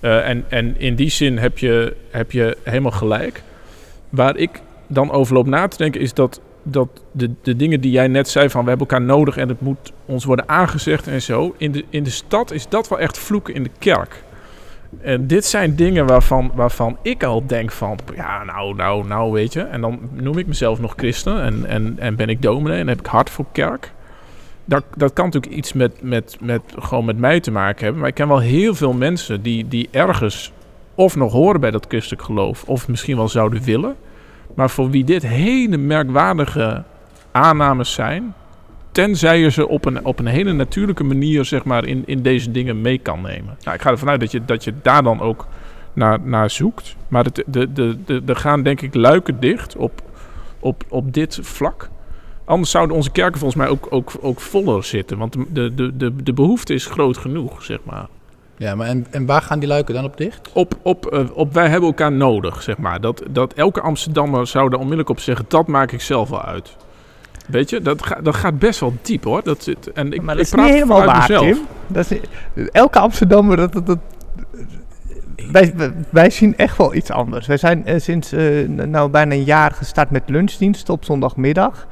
[0.01, 3.43] Uh, en, en in die zin heb je, heb je helemaal gelijk.
[4.09, 7.91] Waar ik dan over loop na te denken is dat dat de, de dingen die
[7.91, 11.21] jij net zei van we hebben elkaar nodig en het moet ons worden aangezegd en
[11.21, 11.55] zo.
[11.57, 14.23] In de, in de stad is dat wel echt vloeken in de kerk.
[15.01, 19.53] En dit zijn dingen waarvan, waarvan ik al denk van, ja, nou, nou, nou, weet
[19.53, 19.61] je.
[19.61, 22.99] En dan noem ik mezelf nog christen en, en, en ben ik dominee en heb
[22.99, 23.91] ik hart voor kerk.
[24.65, 27.99] Dat, dat kan natuurlijk iets met, met, met, gewoon met mij te maken hebben.
[27.99, 30.51] Maar ik ken wel heel veel mensen die, die ergens
[30.95, 33.95] of nog horen bij dat christelijk geloof, of misschien wel zouden willen.
[34.55, 36.83] Maar voor wie dit hele merkwaardige
[37.31, 38.33] aannames zijn,
[38.91, 42.51] tenzij je ze op een, op een hele natuurlijke manier zeg maar, in, in deze
[42.51, 43.57] dingen mee kan nemen.
[43.63, 45.47] Nou, ik ga ervan uit dat je, dat je daar dan ook
[45.93, 46.95] naar, naar zoekt.
[47.07, 50.01] Maar het, de, de, de, er gaan denk ik luiken dicht op,
[50.59, 51.89] op, op dit vlak.
[52.45, 55.17] Anders zouden onze kerken volgens mij ook, ook, ook voller zitten.
[55.17, 58.07] Want de, de, de, de behoefte is groot genoeg, zeg maar.
[58.57, 60.49] Ja, maar en, en waar gaan die luiken dan op dicht?
[60.53, 63.01] Op, op, eh, op wij hebben elkaar nodig, zeg maar.
[63.01, 65.45] Dat, dat elke Amsterdammer zou er onmiddellijk op zeggen...
[65.47, 66.75] dat maak ik zelf wel uit.
[67.47, 69.43] Weet je, dat, ga, dat gaat best wel diep hoor.
[69.43, 71.45] Dat zit, en ik, maar dat ik is niet helemaal waar, mezelf.
[71.45, 71.57] Tim.
[71.87, 72.19] Dat is,
[72.71, 73.99] elke Amsterdammer, dat, dat, dat-
[75.51, 75.73] wij,
[76.09, 77.47] wij- zien echt wel iets anders.
[77.47, 81.87] Wij zijn eh, sinds eh, nou bijna een jaar gestart met lunchdienst op zondagmiddag.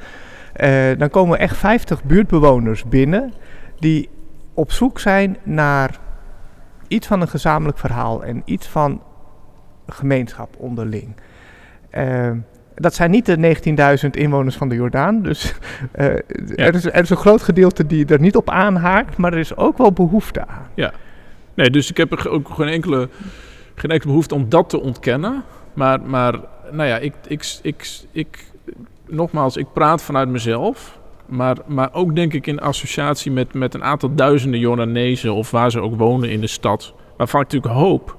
[0.60, 3.34] Eh, dan komen echt 50 buurtbewoners binnen
[3.80, 4.10] die
[4.54, 6.00] op zoek zijn naar
[6.88, 9.02] iets van een gezamenlijk verhaal en iets van
[9.88, 11.16] gemeenschap onderling.
[11.90, 12.32] Eh,
[12.76, 13.38] dat zijn niet de
[14.04, 15.22] 19.000 inwoners van de Jordaan.
[15.22, 15.54] Dus
[15.92, 16.06] eh,
[16.56, 19.56] er, is, er is een groot gedeelte die er niet op aanhaakt, maar er is
[19.56, 20.68] ook wel behoefte aan.
[21.54, 23.10] Nee, dus ik heb er ook geen enkele,
[23.76, 25.44] geen enkele behoefte om dat te ontkennen.
[25.74, 26.40] Maar, maar
[26.72, 28.49] nou ja, ik, ik, ik, ik,
[29.10, 30.98] nogmaals, ik praat vanuit mezelf.
[31.26, 35.72] Maar, maar ook denk ik in associatie met, met een aantal duizenden Jordanezen of waar
[35.72, 36.94] ze ook wonen in de stad.
[37.18, 38.18] Waarvan ik natuurlijk hoop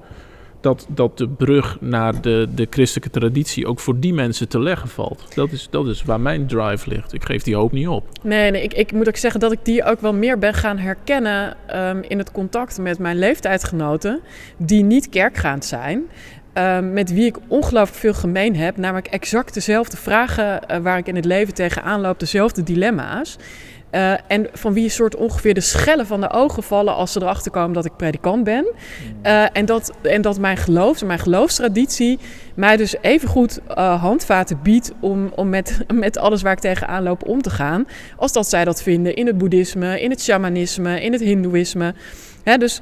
[0.61, 4.89] dat, dat de brug naar de, de christelijke traditie ook voor die mensen te leggen
[4.89, 5.35] valt.
[5.35, 7.13] Dat is, dat is waar mijn drive ligt.
[7.13, 8.07] Ik geef die hoop niet op.
[8.21, 10.77] Nee, nee ik, ik moet ook zeggen dat ik die ook wel meer ben gaan
[10.77, 14.19] herkennen ehm, in het contact met mijn leeftijdsgenoten,
[14.57, 16.03] die niet kerkgaand zijn.
[16.53, 21.07] Ehm, met wie ik ongelooflijk veel gemeen heb, namelijk exact dezelfde vragen eh, waar ik
[21.07, 23.37] in het leven tegenaan loop, dezelfde dilemma's.
[23.91, 27.21] Eh, en van wie een soort ongeveer de schellen van de ogen vallen als ze
[27.21, 28.65] erachter komen dat ik predikant ben.
[29.21, 32.19] Eh, en, dat, en dat mijn geloof, mijn geloofstraditie,
[32.53, 37.27] mij dus evengoed eh handvaten biedt om, om met, met alles waar ik tegenaan loop
[37.27, 37.87] om te gaan.
[38.17, 41.93] Als dat zij dat vinden in het boeddhisme, in het shamanisme, in het hindoeïsme.
[42.57, 42.81] Dus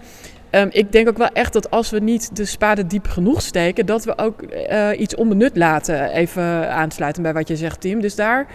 [0.50, 3.86] ehm, ik denk ook wel echt dat als we niet de spade diep genoeg steken,
[3.86, 6.10] dat we ook eh, iets onbenut laten.
[6.12, 8.02] Even aansluiten bij wat je zegt, Tim.
[8.02, 8.48] Dus daar,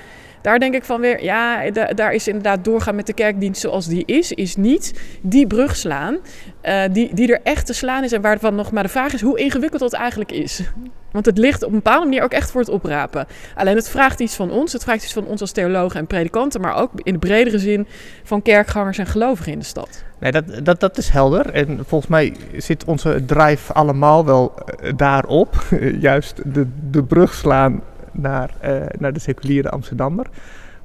[0.42, 3.86] daar denk ik van weer, ja, da- daar is inderdaad doorgaan met de kerkdienst zoals
[3.86, 6.16] die is, is niet die brug slaan,
[6.60, 9.20] eh, die, die er echt te slaan is en waarvan nog maar de vraag is
[9.20, 10.60] hoe ingewikkeld dat eigenlijk is.
[11.14, 13.26] Want het ligt op een bepaalde manier ook echt voor het oprapen.
[13.54, 14.72] Alleen het vraagt iets van ons.
[14.72, 17.86] Het vraagt iets van ons als theologen en predikanten, maar ook in de bredere zin
[18.22, 20.04] van kerkgangers en gelovigen in de stad.
[20.18, 21.50] Nee, dat, dat, dat is helder.
[21.50, 25.54] En volgens mij zit onze drive allemaal wel eh, daarop.
[26.08, 30.26] Juist de, de brug slaan naar, eh, naar de seculiere Amsterdammer.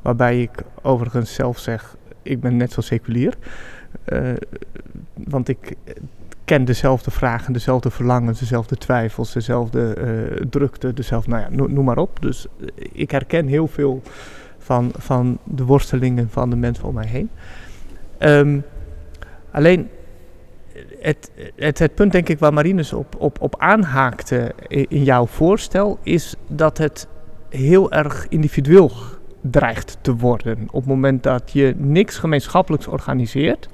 [0.01, 3.33] Waarbij ik overigens zelf zeg, ik ben net zo seculier.
[4.03, 4.19] Eh,
[5.13, 5.75] want ik
[6.49, 11.67] eh, ken dezelfde vragen, dezelfde verlangens, dezelfde twijfels, dezelfde eh, drukte, dezelfde, nou ja, no-
[11.67, 12.21] noem maar op.
[12.21, 14.01] Dus eh, ik herken heel veel
[14.57, 17.29] van, van de worstelingen van de mensen om mij heen.
[18.17, 18.59] Ehm,
[19.51, 19.89] Alleen
[20.99, 26.35] het, het, punt, denk ik, waar Marinus op, op, op aanhaakte in jouw voorstel, is
[26.47, 27.07] dat het
[27.49, 28.91] heel erg individueel
[29.41, 30.67] dreigt te worden.
[30.71, 33.69] Op het moment dat je niks gemeenschappelijks organiseert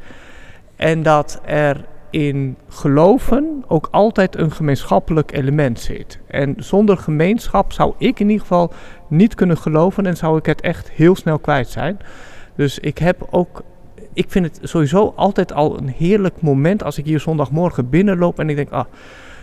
[0.76, 1.86] en dat er
[2.16, 6.20] in geloven ook altijd een gemeenschappelijk element zit.
[6.28, 8.74] En zonder gemeenschap zou ik in ieder geval
[9.08, 12.00] niet kunnen geloven en zou ik het echt heel snel kwijt zijn.
[12.56, 13.64] Dus ik heb ook
[14.14, 18.50] ik vind het sowieso altijd al een heerlijk moment als ik hier zondagmorgen binnenloop en
[18.50, 18.86] ik denk, ah,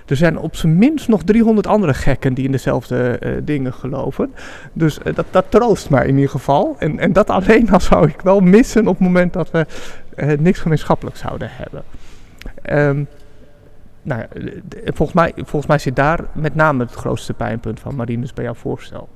[0.07, 4.33] er zijn op zijn minst nog 300 andere gekken die in dezelfde eh, dingen geloven.
[4.73, 6.77] Dus eh, dat, dat troost mij in ieder geval.
[6.79, 9.67] En, en dat alleen al zou ik wel missen op het moment dat we
[10.15, 11.83] eh, niks gemeenschappelijk zouden hebben.
[12.63, 13.05] Ehm,
[14.03, 14.25] nou
[14.85, 18.55] volgens, mij, volgens mij zit daar met name het grootste pijnpunt van Marinus bij jouw
[18.55, 19.09] voorstel.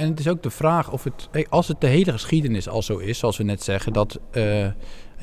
[0.00, 2.98] En het is ook de vraag of het, als het de hele geschiedenis al zo
[2.98, 4.74] is, zoals we net zeggen, dat, uh, en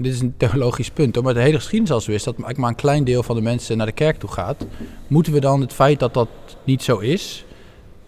[0.04, 2.58] dit is een theologisch punt, hoor, maar de hele geschiedenis al zo is, dat eigenlijk
[2.58, 4.66] maar een klein deel van de mensen naar de kerk toe gaat,
[5.08, 6.28] moeten we dan het feit dat dat
[6.64, 7.46] niet zo is,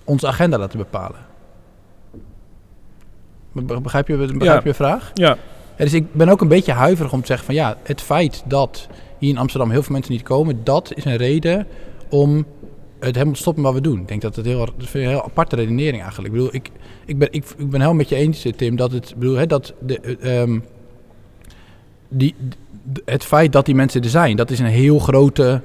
[0.03, 1.27] onze agenda laten bepalen?
[3.51, 4.61] Begrijp je, begrijp ja.
[4.63, 5.11] je vraag?
[5.13, 5.37] Ja.
[5.77, 5.83] ja.
[5.83, 8.87] Dus ik ben ook een beetje huiverig om te zeggen van ja, het feit dat
[9.17, 11.67] hier in Amsterdam heel veel mensen niet komen, dat is een reden
[12.09, 12.45] om
[12.99, 13.99] het helemaal stoppen wat we doen.
[13.99, 16.33] Ik denk dat het heel, dat vind ik een heel aparte redenering eigenlijk.
[16.33, 16.69] Ik bedoel, ik,
[17.05, 20.17] ik, ben, ik, ben helemaal met je eens, Tim, dat het, bedoel, hè, dat de,
[20.41, 20.63] um,
[22.09, 22.35] die,
[23.05, 25.61] het feit dat die mensen er zijn, dat is een heel grote.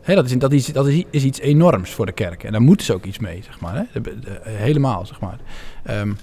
[0.00, 2.44] Hè, dat, is, dat, is, dat is, is iets enorms voor de kerk.
[2.44, 3.74] En daar moeten ze ook iets mee, zeg maar.
[3.74, 4.00] Hè?
[4.42, 5.38] helemaal, zeg maar.
[5.90, 6.16] Um,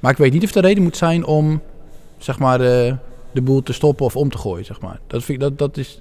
[0.00, 1.60] maar ik weet niet of de reden moet zijn om,
[2.18, 2.96] zeg maar, de,
[3.32, 5.00] de boel te stoppen of om te gooien, zeg maar.
[5.06, 6.00] Dat, vind ik, dat, dat, is,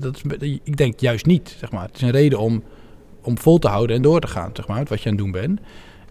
[0.00, 1.86] dat is, ik denk juist niet, zeg maar.
[1.86, 2.62] Het is een reden om
[3.24, 5.32] om vol te houden en door te gaan, zeg maar, wat je aan het doen
[5.32, 5.60] bent.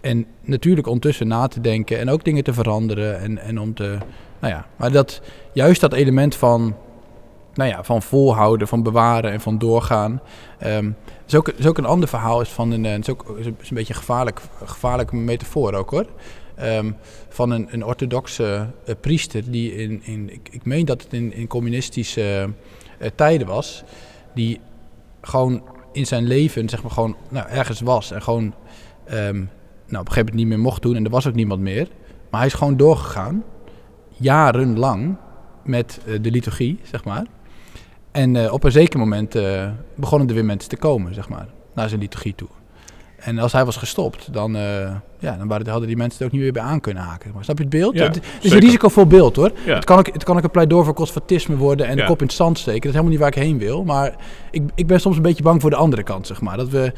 [0.02, 3.98] En natuurlijk ondertussen na te denken en ook dingen te veranderen en, en om te,
[4.40, 5.22] nou ja, maar dat,
[5.54, 6.76] juist dat element van,
[7.54, 10.22] nou ja, van volhouden, van bewaren en van doorgaan.
[10.66, 10.96] Um,
[11.28, 13.94] is, ook, is ook een ander verhaal, is van een, is ook is een beetje
[13.94, 16.06] gevaarlijk, gevaarlijke metafoor ook hoor.
[16.62, 16.96] Um,
[17.30, 21.34] van een, een orthodoxe uh, priester die in, in ik, ik meen dat het in,
[21.34, 22.50] in communistische
[23.02, 23.84] uh, tijden was,
[24.34, 24.60] die
[25.22, 29.50] gewoon in zijn leven zeg maar, gewoon nou, ergens was en gewoon um,
[29.88, 31.88] nou, op een gegeven moment niet meer mocht doen en er was ook niemand meer.
[32.30, 33.44] Maar hij is gewoon doorgegaan,
[34.10, 35.16] jarenlang,
[35.64, 37.26] met uh, de liturgie, zeg maar.
[38.12, 41.48] En uh, op een zeker moment uh, begonnen er weer mensen te komen, zeg maar,
[41.74, 42.48] naar zijn liturgie toe.
[43.24, 44.62] En als hij was gestopt, dan, uh,
[45.20, 47.32] ja, dan waren, hadden die mensen er ook niet meer bij aan kunnen haken.
[47.34, 47.94] Maar snap je het beeld?
[47.94, 49.52] Ja, het is een risicovol beeld hoor.
[49.66, 49.76] Ja.
[49.76, 52.26] Het, kan ook, het kan ook een pleidooi voor conservatisme worden en de kop in
[52.26, 52.82] het zand steken.
[52.82, 53.84] Dat is helemaal niet waar ik heen wil.
[53.84, 54.16] Maar
[54.52, 56.58] ik, ik ben soms een beetje bang voor de andere kant, zeg maar.
[56.58, 56.92] Dat we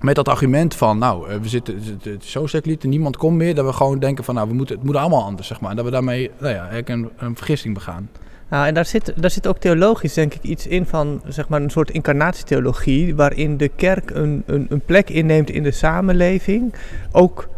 [0.00, 3.54] met dat argument van, nou, eh, we zitten, het zo seculier, niemand komt meer.
[3.54, 5.70] Dat we gewoon denken van, nou, we moeten, het moet allemaal anders, zeg maar.
[5.70, 8.08] En dat we daarmee, nou ja, een, een vergissing begaan.
[8.48, 11.62] Nou, en daar zit, daar zit ook theologisch denk ik iets in van zeg maar,
[11.62, 16.74] een soort incarnatietheologie, waarin de kerk een, een, een plek inneemt in de samenleving.
[17.12, 17.48] Ook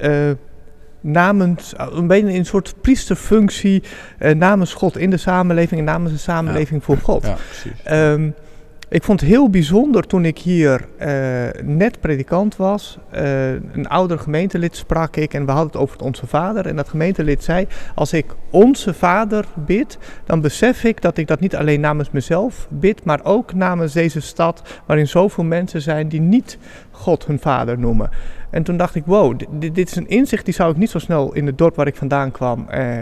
[0.00, 0.30] uh,
[1.00, 3.82] namens, een beetje in een soort priesterfunctie
[4.18, 7.22] uh, namens God in de samenleving en namens de samenleving voor God.
[7.22, 7.72] Ja, precies.
[7.90, 8.34] Um,
[8.90, 11.06] ik vond het heel bijzonder toen ik hier uh,
[11.62, 12.98] net predikant was.
[13.14, 16.66] Uh, een ouder gemeentelid sprak ik en we hadden het over het Onze Vader.
[16.66, 21.40] En dat gemeentelid zei, als ik Onze Vader bid, dan besef ik dat ik dat
[21.40, 26.20] niet alleen namens mezelf bid, maar ook namens deze stad waarin zoveel mensen zijn die
[26.20, 26.58] niet
[26.90, 28.10] God hun Vader noemen.
[28.50, 30.98] En toen dacht ik, wow, dit, dit, is een inzicht die zou ik niet zo
[30.98, 32.98] snel in het dorp waar ik vandaan kwam eh,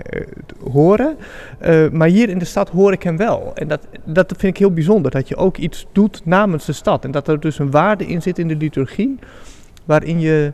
[0.73, 1.17] horen.
[1.67, 3.53] Uh, maar hier in de stad hoor ik hem wel.
[3.55, 7.05] En dat, dat vind ik heel bijzonder, dat je ook iets doet namens de stad.
[7.05, 9.19] En dat er dus een waarde in zit in de liturgie,
[9.85, 10.53] waarin je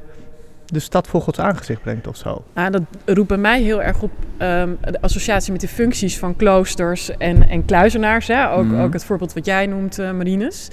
[0.66, 2.44] de stad voor Gods aangezicht brengt of zo.
[2.52, 6.36] Ah, dat roept bij mij heel erg op um, de associatie met de functies van
[6.36, 8.26] kloosters en, en kluizenaars.
[8.26, 8.50] Hè?
[8.50, 8.80] Ook, mm -hmm.
[8.80, 10.70] ook het voorbeeld wat jij noemt, uh, Marines.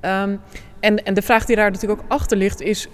[0.00, 0.40] Um,
[0.80, 2.88] en, en de vraag die daar natuurlijk ook achter ligt is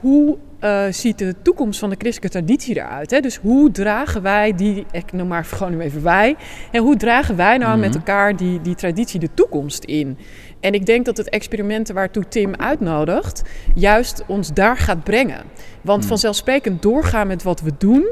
[0.00, 3.10] hoe uh, ziet de toekomst van de christelijke traditie eruit?
[3.10, 3.20] Hè?
[3.20, 6.36] Dus hoe dragen wij die, ik noem maar gewoon nu even wij,
[6.70, 7.80] hè, hoe dragen wij nou mm -hmm.
[7.80, 10.18] met elkaar die, die traditie de toekomst in?
[10.60, 13.42] En ik denk dat het experimenten waartoe Tim uitnodigt,
[13.74, 15.42] juist ons daar gaat brengen.
[15.80, 18.08] Want vanzelfsprekend doorgaan met wat we doen,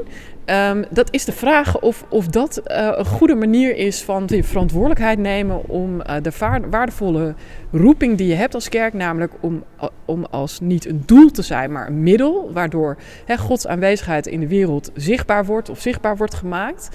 [0.51, 4.43] um, dat is de vraag of, of dat uh, een goede manier is van de
[4.43, 6.31] verantwoordelijkheid nemen om uh, de
[6.69, 7.35] waardevolle
[7.71, 9.63] roeping die je hebt als kerk, namelijk om,
[10.05, 12.97] om als niet een doel te zijn, maar een middel, waardoor
[13.37, 16.89] Gods aanwezigheid in de wereld zichtbaar wordt of zichtbaar wordt gemaakt.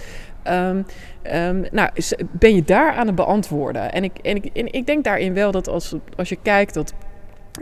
[0.50, 0.86] Um,
[1.32, 1.90] um, nou,
[2.30, 3.92] ben je daar aan het beantwoorden?
[3.92, 6.94] En ik, en ik, en ik denk daarin wel dat als, als je kijkt dat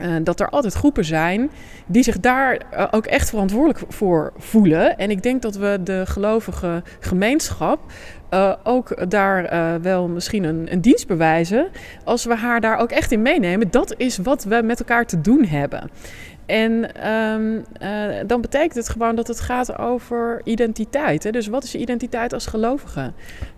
[0.01, 1.49] uh, dat er altijd groepen zijn
[1.85, 4.97] die zich daar uh, ook echt verantwoordelijk voor voelen.
[4.97, 7.79] En ik denk dat we de gelovige gemeenschap
[8.33, 11.67] uh, ook daar wel misschien een, dienst bewijzen.
[12.03, 13.71] Als we haar daar ook echt in meenemen.
[13.71, 15.89] Dat is wat we met elkaar te doen hebben.
[16.45, 16.71] En
[17.11, 21.23] um, uh, dan betekent het gewoon dat het gaat over identiteit.
[21.23, 21.31] Hè?
[21.31, 23.11] Dus wat is je identiteit als gelovige?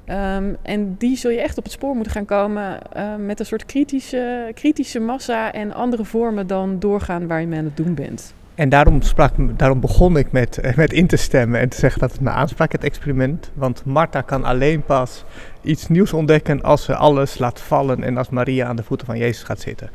[0.10, 3.46] Um, en die zul je echt op het spoor moeten gaan komen uh, met een
[3.46, 7.94] soort kritische, kritische massa en andere vormen dan doorgaan waar je mee aan het doen
[7.94, 8.34] bent.
[8.56, 12.12] En daarom, sprak, daarom begon ik met, met in te stemmen en te zeggen dat
[12.12, 13.52] het me aansprak, het experiment.
[13.54, 15.24] Want Martha kan alleen pas
[15.62, 19.18] iets nieuws ontdekken als ze alles laat vallen en als Maria aan de voeten van
[19.18, 19.90] Jezus gaat zitten.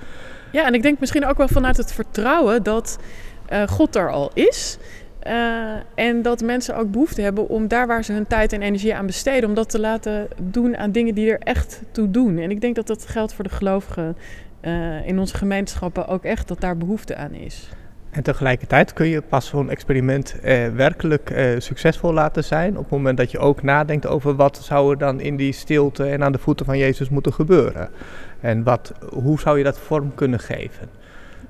[0.53, 2.99] Ja, en ik denk misschien ook wel vanuit het vertrouwen dat
[3.53, 4.79] uh, God er al is.
[5.27, 8.95] Uh, en dat mensen ook behoefte hebben om daar waar ze hun tijd en energie
[8.95, 12.39] aan besteden, om dat te laten doen aan dingen die er echt toe doen.
[12.39, 14.17] En ik denk dat dat geldt voor de gelovigen
[14.63, 17.69] uh, in onze gemeenschappen ook echt, dat daar behoefte aan is.
[18.11, 22.91] En tegelijkertijd kun je pas zo'n experiment eh, werkelijk eh, succesvol laten zijn op het
[22.91, 26.33] moment dat je ook nadenkt over wat zou er dan in die stilte en aan
[26.33, 27.89] de voeten van Jezus moeten gebeuren.
[28.41, 30.89] En wat, hoe zou je dat vorm kunnen geven?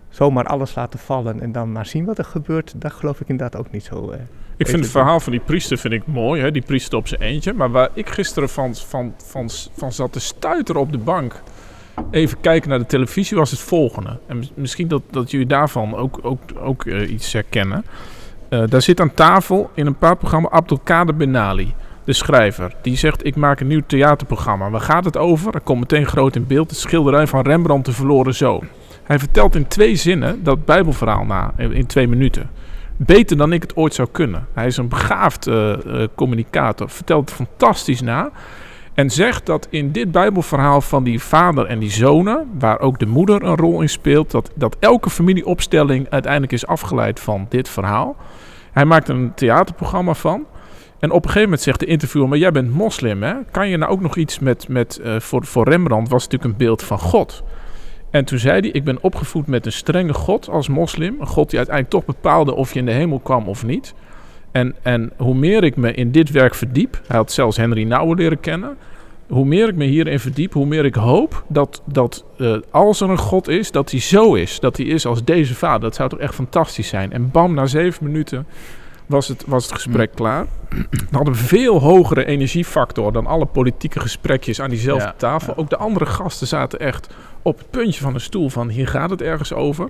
[0.08, 3.60] Zomaar alles laten vallen en dan maar zien wat er gebeurt, dat geloof ik inderdaad
[3.60, 4.10] ook niet zo.
[4.10, 4.18] Eh,
[4.56, 6.50] Ik vind het verhaal van die priester vind ik mooi, hè?
[6.50, 7.52] die priester op zijn eentje.
[7.52, 11.42] Maar waar ik gisteren van, van, van, van zat te stuiteren op de bank,
[12.10, 14.18] even kijken naar de televisie, was het volgende.
[14.26, 17.84] En mis- misschien dat, dat jullie daarvan ook, ook, ook eh, iets herkennen.
[18.48, 21.74] Eh, daar zit aan tafel in een paar programma Abdelkader Benali,
[22.04, 22.74] de schrijver.
[22.82, 24.70] Die zegt, ik maak een nieuw theaterprogramma.
[24.70, 25.54] Waar gaat het over?
[25.54, 28.68] Er komt meteen groot in beeld de schilderij van Rembrandt, de verloren zoon.
[29.02, 32.50] Hij vertelt in twee zinnen dat bijbelverhaal na, in twee minuten.
[32.96, 34.46] Beter dan ik het ooit zou kunnen.
[34.52, 36.90] Hij is een begaafd eh, eh, communicator.
[36.90, 38.30] Vertelt het fantastisch na.
[38.94, 43.06] En zegt dat in dit Bijbelverhaal van die vader en die zonen, waar ook de
[43.06, 48.16] moeder een rol in speelt, dat, dat elke familieopstelling uiteindelijk is afgeleid van dit verhaal.
[48.72, 50.46] Hij maakt een theaterprogramma van.
[51.00, 53.34] En op een gegeven moment zegt de interviewer, maar jij bent moslim, hè?
[53.50, 56.66] Kan je nou ook nog iets met, met eh, voor, voor Rembrandt was natuurlijk een
[56.66, 57.42] beeld van God.
[58.10, 61.16] En toen zei hij, ik ben opgevoed met een strenge God als moslim.
[61.20, 63.94] Een God die uiteindelijk toch bepaalde of je in de hemel kwam of niet.
[64.50, 68.16] En, en hoe meer ik me in dit werk verdiep, hij had zelfs Henry Nouwen
[68.16, 68.76] leren kennen.
[69.28, 73.10] Hoe meer ik me hierin verdiep, hoe meer ik hoop dat, dat eh, als er
[73.10, 74.60] een God is, dat hij zo is.
[74.60, 75.80] Dat hij is als deze vader.
[75.80, 77.12] Dat zou toch echt fantastisch zijn.
[77.12, 78.46] En bam, na zeven minuten
[79.10, 80.46] was het, was het gesprek klaar.
[80.68, 85.56] We hadden een veel hogere energiefactor dan alle politieke gesprekjes aan diezelfde Ja, tafel.
[85.56, 89.10] Ook de andere gasten zaten echt op het puntje van de stoel van hier gaat
[89.10, 89.88] het ergens over.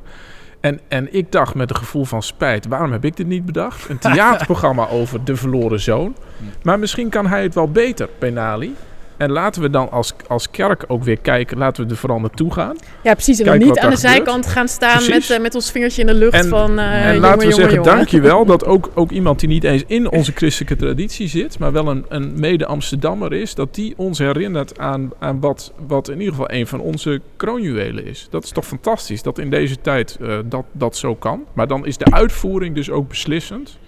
[0.61, 3.89] En, en ik dacht met een gevoel van spijt, waarom heb ik dit niet bedacht?
[3.89, 6.17] Een theaterprogramma over de verloren zoon.
[6.63, 8.75] Maar misschien kan hij het wel beter, Benali.
[9.21, 12.53] En laten we dan als, als kerk ook weer kijken, laten we er vooral naartoe
[12.53, 12.77] gaan.
[13.03, 13.41] Ja, precies.
[13.41, 13.99] En niet aan de gebeurt.
[13.99, 16.79] zijkant gaan staan met, eh, met ons vingertje in de lucht En- van...
[16.79, 17.95] eh en jongen, laten we jongen, zeggen, jongen.
[17.97, 21.89] dankjewel dat ook, ook iemand die niet eens in onze christelijke traditie zit, maar wel
[21.89, 26.51] een, een mede-Amsterdammer is, dat die ons herinnert aan, aan wat, wat in ieder geval
[26.51, 28.27] een van onze kroonjuwelen is.
[28.31, 31.45] Dat is toch fantastisch dat in deze tijd eh, dat, dat zo kan.
[31.53, 33.79] Maar dan is de uitvoering dus ook beslissend.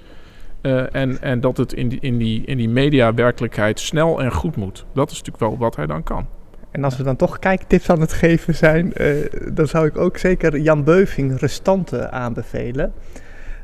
[0.63, 4.57] Eh, en, en dat het in die, in, die, in die media-werkelijkheid snel en goed
[4.57, 4.85] moet.
[4.95, 6.27] Dat is natuurlijk wel wat hij dan kan.
[6.71, 9.15] En als we dan toch kijktips aan het geven zijn, eh,
[9.53, 12.93] dan zou ik ook zeker Jan Beuving Restanten aanbevelen.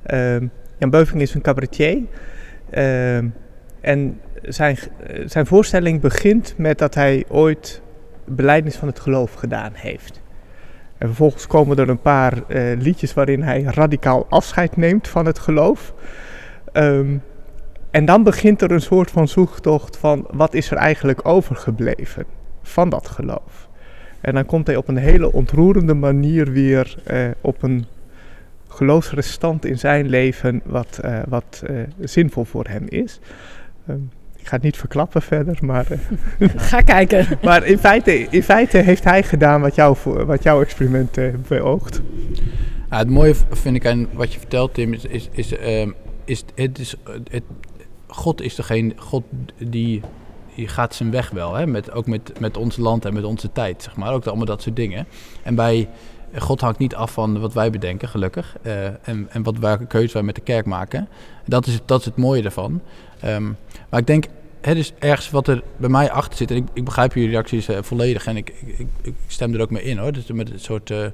[0.03, 0.47] Ehm,
[0.79, 1.99] Jan Beuving is een cabaretier.
[2.71, 3.27] Ehm,
[3.81, 7.83] en zijn, eh, zijn voorstelling begint met dat hij ooit
[8.25, 10.23] beleidnis van het geloof gedaan heeft.
[10.99, 12.43] En vervolgens komen er een paar
[12.79, 15.95] liedjes waarin hij radicaal afscheid neemt van het geloof.
[16.73, 17.17] Ehm,
[17.91, 22.25] en dan begint er een soort van zoektocht van wat is er eigenlijk overgebleven
[22.63, 23.69] van dat geloof.
[24.21, 27.87] En dan komt hij op een hele ontroerende manier weer eh, op een
[28.69, 33.21] geloofsrestant in zijn leven wat, eh, wat eh, zinvol voor hem is.
[33.87, 33.99] Ehm,
[34.39, 35.87] ik ga het niet verklappen verder, maar,
[36.39, 37.27] eh, Ga kijken.
[37.43, 41.27] maar in, feite, in feite heeft hij gedaan wat, jou voor, wat jouw experiment eh,
[41.49, 42.01] beoogt.
[42.91, 45.91] Ja, het mooie vind ik aan wat je vertelt, Tim, is, is, is, ehm,
[46.29, 46.95] is, het is
[47.31, 47.43] het,
[48.07, 49.23] God is degene, God
[49.59, 50.03] die,
[50.57, 51.67] gaat zijn weg wel, hè?
[51.67, 54.13] Met, ook met, met ons land en met onze tijd, zeg maar.
[54.13, 55.07] Ook allemaal dat soort dingen.
[55.43, 55.89] En bij
[56.37, 58.57] God hangt niet af van wat wij bedenken, gelukkig.
[58.63, 61.09] eh, en, en wat, welke keuze wij met de kerk maken.
[61.47, 62.81] Dat is, dat is het mooie daarvan.
[63.21, 63.45] Ehm,
[63.89, 64.25] maar ik denk,
[64.61, 66.51] het is ergens wat er bij mij achter zit.
[66.51, 68.27] En ik, ik begrijp jullie reacties eh, volledig.
[68.27, 70.13] En ik, ik, ik, stem er ook mee in hoor.
[70.13, 70.91] Dus met het soort.
[70.91, 71.07] eh,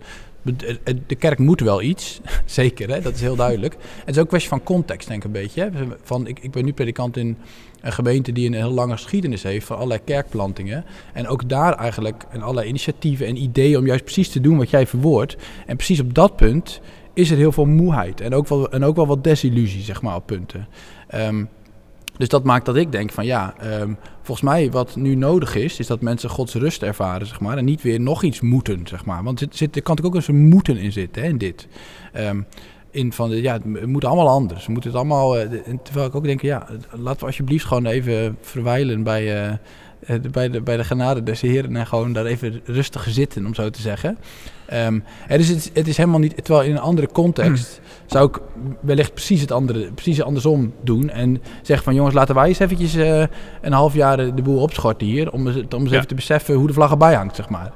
[0.53, 3.01] de- de kerk moet wel iets, zeker, hè?
[3.01, 3.77] dat is heel duidelijk.
[4.05, 5.63] Het is ook een kwestie van context, denk ik een beetje.
[5.63, 5.69] Hè?
[6.03, 7.37] Van, ik, ik ben nu predikant in
[7.81, 10.85] een gemeente die een heel lange geschiedenis heeft van allerlei kerkplantingen.
[11.13, 14.71] En ook daar eigenlijk en allerlei initiatieven en ideeën om juist precies te doen wat
[14.71, 15.37] jij verwoordt.
[15.67, 16.81] En precies op dat punt
[17.15, 20.17] is er heel veel moeheid en ook wel, en ook wel wat desillusie, zeg maar,
[20.17, 20.69] op punten.
[21.09, 21.45] Ehm,
[22.17, 23.93] dus dat maakt dat ik denk van ja, ehm,
[24.23, 27.57] volgens mij wat nu nodig is, is dat mensen Gods rust ervaren, zeg maar.
[27.57, 29.23] En niet weer nog iets moeten, zeg maar.
[29.23, 31.69] Want er, zit, er kan natuurlijk ook eens een moeten in zitten, hè, in dit.
[32.13, 32.41] Ehm,
[32.91, 34.67] in van, ja, het moet allemaal anders.
[34.67, 35.49] We moeten het allemaal, eh,
[35.83, 39.53] terwijl ik ook denk, ja, laten we alsjeblieft gewoon even verwijlen bij, eh,
[40.31, 43.71] bij, de, bij de genade des Heren en gewoon daar even rustig zitten, om zo
[43.71, 44.19] te zeggen.
[44.67, 48.29] Ehm, het, is, het, is- het is helemaal niet, terwijl in een andere context zou
[48.29, 48.39] ik
[48.81, 51.11] wellicht precies het andere, precies andersom doen.
[51.11, 53.23] En zeggen van jongens, laten wij eens eventjes eh,
[53.63, 55.33] een half jaar de de boel opschorten hier.
[55.33, 55.47] Om, om
[55.81, 55.97] eens Ja.
[55.97, 57.73] even te beseffen hoe de vlag erbij hangt, zeg maar.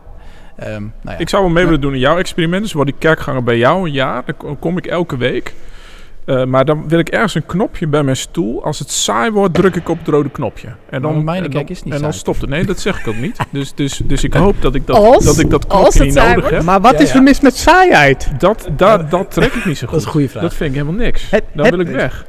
[0.57, 1.19] Ehm, nou ja.
[1.19, 2.63] Ik zou wel mee willen doen in jouw experiment.
[2.63, 4.23] Dus word ik kerkganger bij jou een jaar.
[4.27, 5.55] Dan ko- kom ik elke week.
[6.29, 8.65] Eh, maar dan wil ik ergens een knopje bij mijn stoel.
[8.65, 10.69] Als het saai wordt, druk ik op het rode knopje.
[10.91, 12.13] En dan, Maar mijn en dan, is niet en dan saai.
[12.13, 12.51] stopt het.
[12.51, 13.37] Nee, dat zeg ik ook niet.
[13.51, 16.07] Dus, dus, dus ik hoop dat ik dat, Als- dat, ik dat als knopje het
[16.07, 16.57] niet saai nodig wordt.
[16.57, 16.65] heb.
[16.67, 17.17] Maar wat Ja, is ja.
[17.17, 18.31] er mis met saaiheid?
[18.39, 19.91] Dat, dat, dat trek ik niet zo goed.
[19.95, 20.43] Dat is een goede vraag.
[20.43, 21.31] Dat vind ik helemaal niks.
[21.31, 22.27] Het- Dan het- wil ik weg.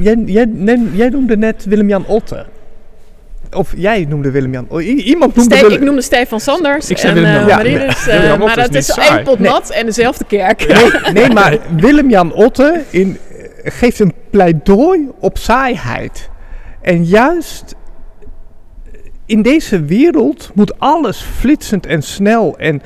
[0.00, 0.48] Jij, jij,
[0.92, 2.46] jij noemde net Willem-Jan Otte.
[3.52, 7.42] Of jij noemde Willem-Jan o- i- Iemand noemde ik noemde Stefan Sanders Ik zei Willem-Jan
[7.42, 7.64] eh, Ja, eh,
[8.06, 10.66] Willem-Jan maar dat is één pot nat en dezelfde kerk.
[10.66, 16.30] Nee, nee, maar Willem-Jan Otte in, eh, geeft een pleidooi op saaiheid.
[16.82, 17.74] En juist
[19.26, 22.58] in deze wereld moet alles flitsend en snel.
[22.58, 22.82] En,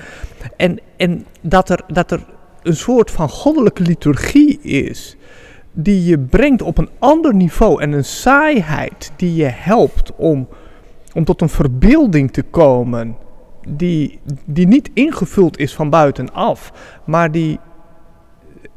[0.56, 2.20] en, en dat, er, dat er
[2.62, 5.16] een soort van goddelijke liturgie is.
[5.78, 7.82] Die je brengt op een ander niveau.
[7.82, 10.48] En een saaiheid die je helpt om,
[11.14, 13.16] om tot een verbeelding te komen.
[13.68, 16.72] Die, die niet ingevuld is van buitenaf.
[17.04, 17.58] Maar die,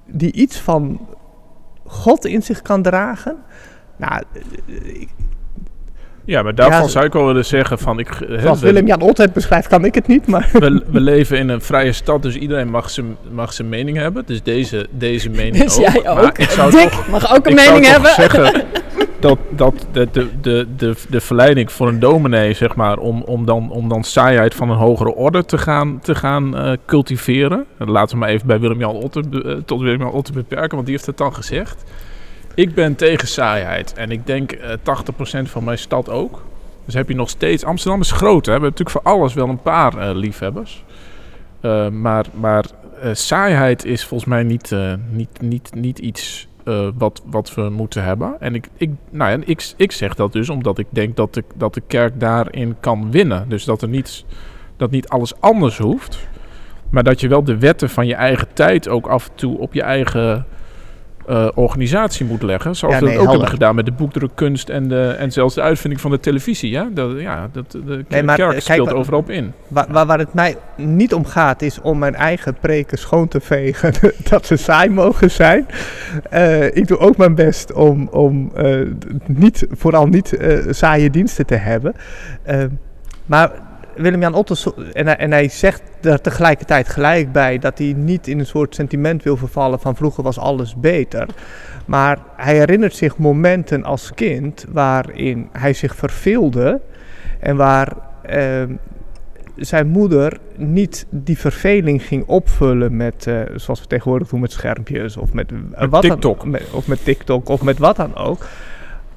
[0.06, 1.08] die iets van
[1.86, 3.38] God in zich kan dragen.
[3.98, 4.24] Nou,
[6.30, 8.00] Ja, maar daarvan Ja, zou ik wel willen zeggen van...
[8.00, 8.10] Ik,
[8.40, 10.28] zoals Willem-Jan Otte het beschrijft, kan ik het niet.
[10.28, 13.98] Maar we, we leven in een vrije stad, dus iedereen mag zijn, mag zijn mening
[13.98, 14.24] hebben.
[14.26, 15.82] Dus deze, deze mening Dus ook.
[15.94, 16.38] jij Maar ook.
[16.38, 18.12] ik zou Dick toch, mag ook een mening hebben.
[18.12, 18.64] zeggen
[19.20, 23.46] dat, dat de, de, de, de, de verleiding voor een dominee, zeg maar, om, om,
[23.46, 27.66] dan, om dan saaiheid van een hogere orde te gaan, te gaan eh, cultiveren.
[27.78, 30.86] En Laten we maar even bij Willem-Jan Otte, be- eh, tot Willem-Jan Otte beperken, want
[30.86, 31.84] die heeft het dan gezegd.
[32.54, 36.42] Ik ben tegen saaiheid en ik denk eh 80% van mijn stad ook.
[36.86, 37.64] Dus heb je nog steeds...
[37.64, 38.52] Amsterdam is groot, hè.
[38.54, 40.84] We hebben natuurlijk voor alles wel een paar eh, liefhebbers.
[41.62, 42.66] Eh, maar maar
[43.12, 44.76] saaiheid is volgens mij niet,
[45.10, 46.48] niet, niet, niet iets
[46.98, 48.36] wat, wat we moeten hebben.
[48.40, 51.44] En ik, ik, nou ja, ik, ik zeg dat dus omdat ik denk dat de,
[51.56, 53.50] dat de kerk daarin kan winnen.
[53.50, 53.90] Dus dat er
[54.80, 56.28] dat niet alles anders hoeft.
[56.90, 59.74] Maar dat je wel de wetten van je eigen tijd ook af en toe op
[59.74, 60.46] je eigen
[61.30, 62.76] eh, organisatie moet leggen.
[62.76, 63.40] Zoals Ja, we dat ook helder.
[63.40, 66.70] hebben gedaan met de boekdrukkunst en, de, en zelfs de uitvinding van de televisie.
[66.70, 66.90] Ja?
[66.94, 69.54] Dat, ja, dat, de Nee, maar, kerk eh, kijk, speelt overal op in.
[69.68, 73.40] waar, waar, waar het mij niet om gaat, is om mijn eigen preken schoon te
[73.40, 73.94] vegen.
[74.30, 75.66] dat ze saai mogen zijn.
[76.30, 78.52] Eh, ik doe ook mijn best om, om
[79.28, 80.38] niet, vooral niet
[80.70, 81.94] saaie diensten te hebben.
[83.26, 83.52] Maar
[84.02, 88.40] Willem-Jan Otters, en, hij- en hij zegt er tegelijkertijd gelijk bij dat hij niet in
[88.40, 91.28] een soort sentiment wil vervallen van vroeger was alles beter.
[91.86, 96.82] Maar hij herinnert zich momenten als kind waarin hij zich verveelde
[97.40, 98.74] en waar ehm,
[99.56, 105.18] zijn moeder niet die verveling ging opvullen met, eh, zoals we tegenwoordig doen, met schermpjes
[105.18, 106.46] of met, eh, Met wat dan- TikTok.
[106.46, 108.46] met- of met TikTok of met wat dan ook.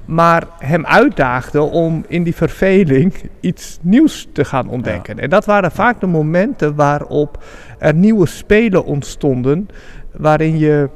[0.04, 5.18] Maar hem uitdaagde om in die verveling iets nieuws te gaan ontdekken.
[5.18, 7.44] En dat waren vaak de momenten waarop
[7.78, 9.68] er nieuwe spelen ontstonden,
[10.16, 10.88] waarin je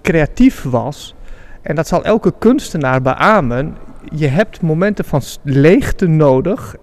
[0.00, 1.14] creatief was.
[1.62, 3.76] En dat zal elke kunstenaar beamen.
[4.14, 6.76] Je hebt momenten van leegte nodig,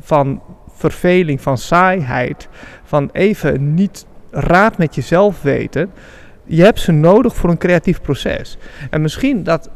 [0.00, 2.48] van verveling, van saaiheid,
[2.84, 5.90] van even niet raad met jezelf weten.
[6.44, 8.58] Je hebt ze nodig voor een creatief proces.
[8.90, 9.70] En misschien dat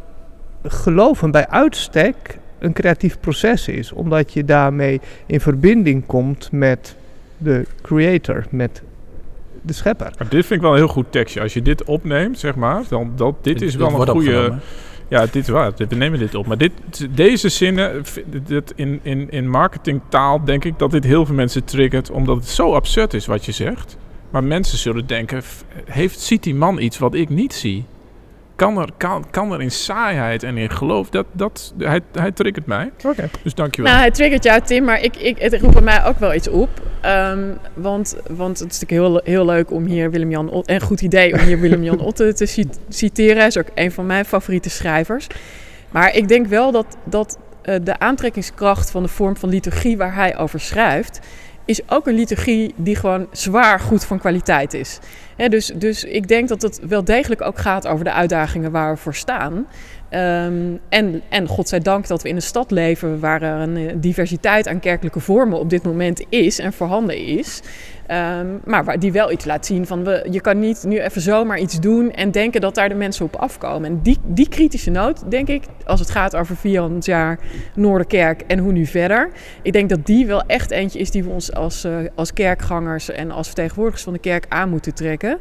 [0.62, 6.96] geloven bij uitstek een creatief proces is, omdat je daarmee in verbinding komt met
[7.38, 8.82] de creator, met
[9.62, 10.12] de schepper.
[10.18, 11.40] Maar dit vind ik wel een heel goed tekstje.
[11.40, 14.12] Als je dit opneemt, zeg maar, dan dat dit is wel een goede.
[14.12, 14.60] opgenomen.
[15.08, 15.72] Ja, dit is waar.
[15.76, 16.46] We nemen dit op.
[16.46, 16.72] Maar dit,
[17.10, 18.02] deze zinnen,
[18.46, 22.48] dit in, in, in marketingtaal denk ik dat dit heel veel mensen triggert, omdat het
[22.48, 23.96] zo absurd is wat je zegt.
[24.30, 25.42] Maar mensen zullen denken,
[25.84, 27.84] heeft, ziet die man iets wat ik niet zie?
[28.60, 32.66] Kan er, kan, kan er in saaiheid en in geloof, dat, dat, hij, hij triggert
[32.66, 32.90] mij.
[33.04, 33.30] Oké.
[33.42, 33.90] Dus dankjewel.
[33.90, 36.48] Nou, hij triggert jou, Tim, maar ik, ik, het roept bij mij ook wel iets
[36.48, 36.68] op.
[37.00, 40.72] Ehm, want, want het is natuurlijk heel, heel leuk om hier Willem-Jan Otte...
[40.72, 43.36] En goed idee om hier Willem-Jan Otte te cit- citeren.
[43.36, 45.26] Hij is ook een van mijn favoriete schrijvers.
[45.90, 50.14] Maar ik denk wel dat, dat eh, de aantrekkingskracht van de vorm van liturgie waar
[50.14, 51.20] hij over schrijft...
[51.64, 54.98] is ook een liturgie die gewoon zwaar goed van kwaliteit is.
[55.36, 59.00] Dus, dus ik denk dat het wel degelijk ook gaat over de uitdagingen waar we
[59.00, 59.66] voor staan.
[60.10, 64.68] Ehm, en, en godzijdank dat we in een stad leven waar er een eh, diversiteit
[64.68, 67.62] aan kerkelijke vormen op dit moment is en voorhanden is.
[68.06, 71.20] Ehm, maar waar die wel iets laat zien van we, je kan niet nu even
[71.20, 73.90] zomaar iets doen en denken dat daar de mensen op afkomen.
[73.90, 77.38] En die, die kritische noot, denk ik, als het gaat over 400 jaar
[77.74, 79.30] Noorderkerk en hoe nu verder.
[79.62, 83.10] Ik denk dat die wel echt eentje is die we ons als, eh, als kerkgangers
[83.10, 85.38] en als vertegenwoordigers van de kerk aan moeten trekken.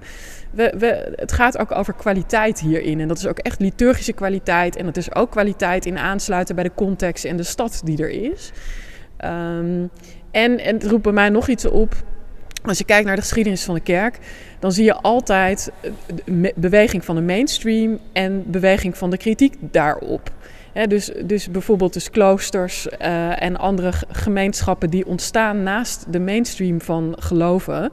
[0.52, 3.00] We, het gaat ook over kwaliteit hierin.
[3.00, 4.76] En dat is ook echt liturgische kwaliteit.
[4.76, 8.10] En dat is ook kwaliteit in aansluiten bij de context en de stad die er
[8.10, 8.52] is.
[9.18, 9.86] Ehm,
[10.32, 11.95] en, en het roept bij mij nog iets op.
[12.64, 14.18] als je kijkt naar de geschiedenis van de kerk,
[14.60, 15.72] dan zie je altijd
[16.56, 20.32] beweging van de mainstream en beweging van de kritiek daarop
[20.88, 27.16] dus, dus bijvoorbeeld dus kloosters uh, en andere gemeenschappen die ontstaan naast de mainstream van
[27.20, 27.92] geloven.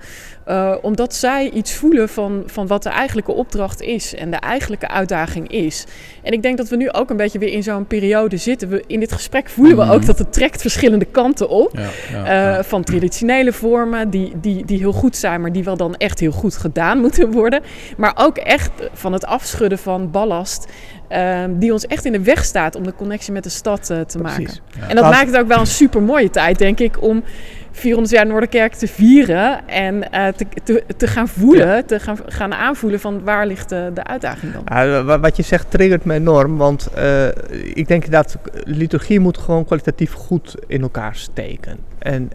[0.48, 4.88] Uh, omdat zij iets voelen van, van wat de eigenlijke opdracht is en de eigenlijke
[4.88, 5.84] uitdaging is.
[6.22, 8.68] En ik denk dat we nu ook een beetje weer in zo'n periode zitten.
[8.68, 10.06] We, in dit gesprek voelen we ook mhm.
[10.06, 11.72] dat het trekt verschillende kanten op.
[11.72, 11.88] Ja,
[12.24, 15.94] ja, uh, van traditionele vormen die, die, die heel goed zijn, maar die wel dan
[15.96, 17.62] echt heel goed gedaan moeten worden.
[17.96, 20.66] Maar ook echt van het afschudden van ballast.
[21.08, 24.00] Ehm, die ons echt in de weg staat om de connectie met de stad uh,
[24.00, 24.54] te maken.
[24.88, 27.22] En dat maakt het ook wel een super mooie tijd, denk ik, om
[27.70, 32.54] 400 jaar Noorderkerk te vieren en uh, te, te, te, gaan voelen, te gaan, gaan
[32.54, 35.20] aanvoelen van waar ligt de, de uitdaging dan.
[35.20, 37.26] Wat je zegt triggert me enorm, want uh,
[37.74, 41.78] ik denk dat liturgie moet gewoon kwalitatief goed in elkaar steken.
[41.98, 42.30] En,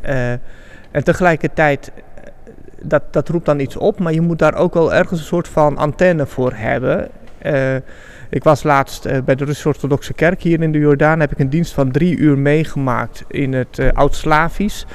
[0.91, 1.91] en tegelijkertijd
[2.82, 5.47] dat, dat roept dan iets op, maar je moet daar ook wel ergens een soort
[5.47, 7.09] van antenne voor hebben.
[7.46, 7.76] Uh,
[8.30, 11.20] ik was laatst uh, bij de Russisch-Orthodoxe Kerk hier in de Jordaan.
[11.20, 14.86] Heb ik een dienst van drie uur meegemaakt in het uh, Oud-Slavisch.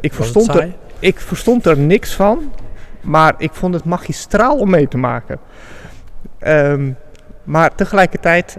[0.00, 2.52] Ik, verstond er, ik verstond er niks van,
[3.00, 5.38] maar ik vond het magistraal om mee te maken.
[6.46, 6.96] Um,
[7.44, 8.56] maar tegelijkertijd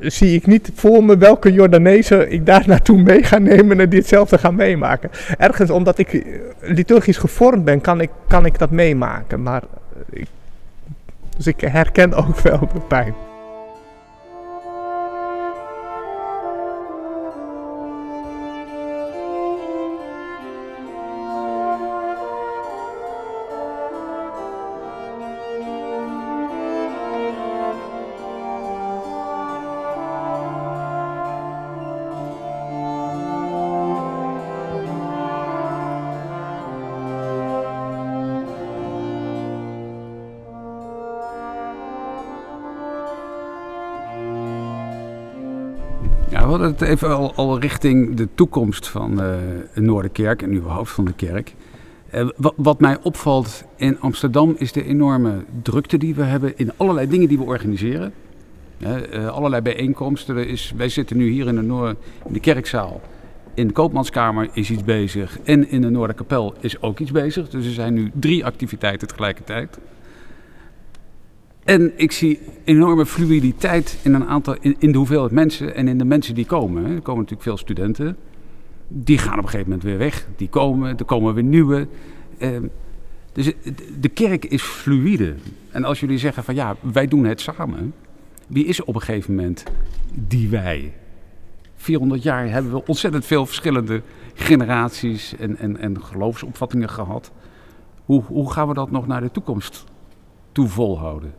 [0.00, 3.98] zie ik niet voor me welke Jordanezen ik daar naartoe mee ga nemen en die
[3.98, 5.10] hetzelfde gaan meemaken.
[5.38, 6.26] Ergens omdat ik
[6.60, 9.42] liturgisch gevormd ben, kan ik, kan ik dat meemaken.
[9.42, 9.62] Maar
[10.10, 10.28] ik
[11.44, 13.29] dus ik herken ook wel de pijn.
[46.80, 49.34] Het even al, al richting de toekomst van uh,
[49.74, 51.54] Noorderkerk en überhaupt van de kerk.
[52.14, 57.08] Uh, wat, mij opvalt in Amsterdam is de enorme drukte die we hebben in allerlei
[57.08, 58.12] dingen die we organiseren.
[58.78, 60.36] Uh, allerlei bijeenkomsten.
[60.36, 63.00] Er is, wij zitten nu hier in de, in de kerkzaal.
[63.54, 65.38] In de Koopmanskamer is iets bezig.
[65.44, 67.48] En in de Noorderkapel is ook iets bezig.
[67.48, 69.78] Dus er zijn nu drie activiteiten tegelijkertijd.
[71.64, 76.04] En ik zie enorme fluiditeit in, een aantal, in, de hoeveelheid mensen en in de
[76.04, 76.84] mensen die komen.
[76.84, 78.16] Er komen natuurlijk veel studenten.
[78.88, 80.26] Die gaan op een gegeven moment weer weg.
[80.36, 81.88] Die komen, er komen weer nieuwe.
[82.38, 82.66] Ehm,
[83.32, 83.52] dus
[84.00, 85.34] de kerk is fluide.
[85.70, 87.94] En als jullie zeggen van ja, wij doen het samen.
[88.46, 89.64] Wie is op een gegeven moment
[90.14, 90.92] die wij?
[91.76, 94.02] 400 jaar hebben we ontzettend veel verschillende
[94.34, 97.32] generaties en, en, en geloofsopvattingen gehad.
[98.04, 99.84] Hoe, hoe gaan we dat nog naar de toekomst
[100.52, 101.34] toe volhouden?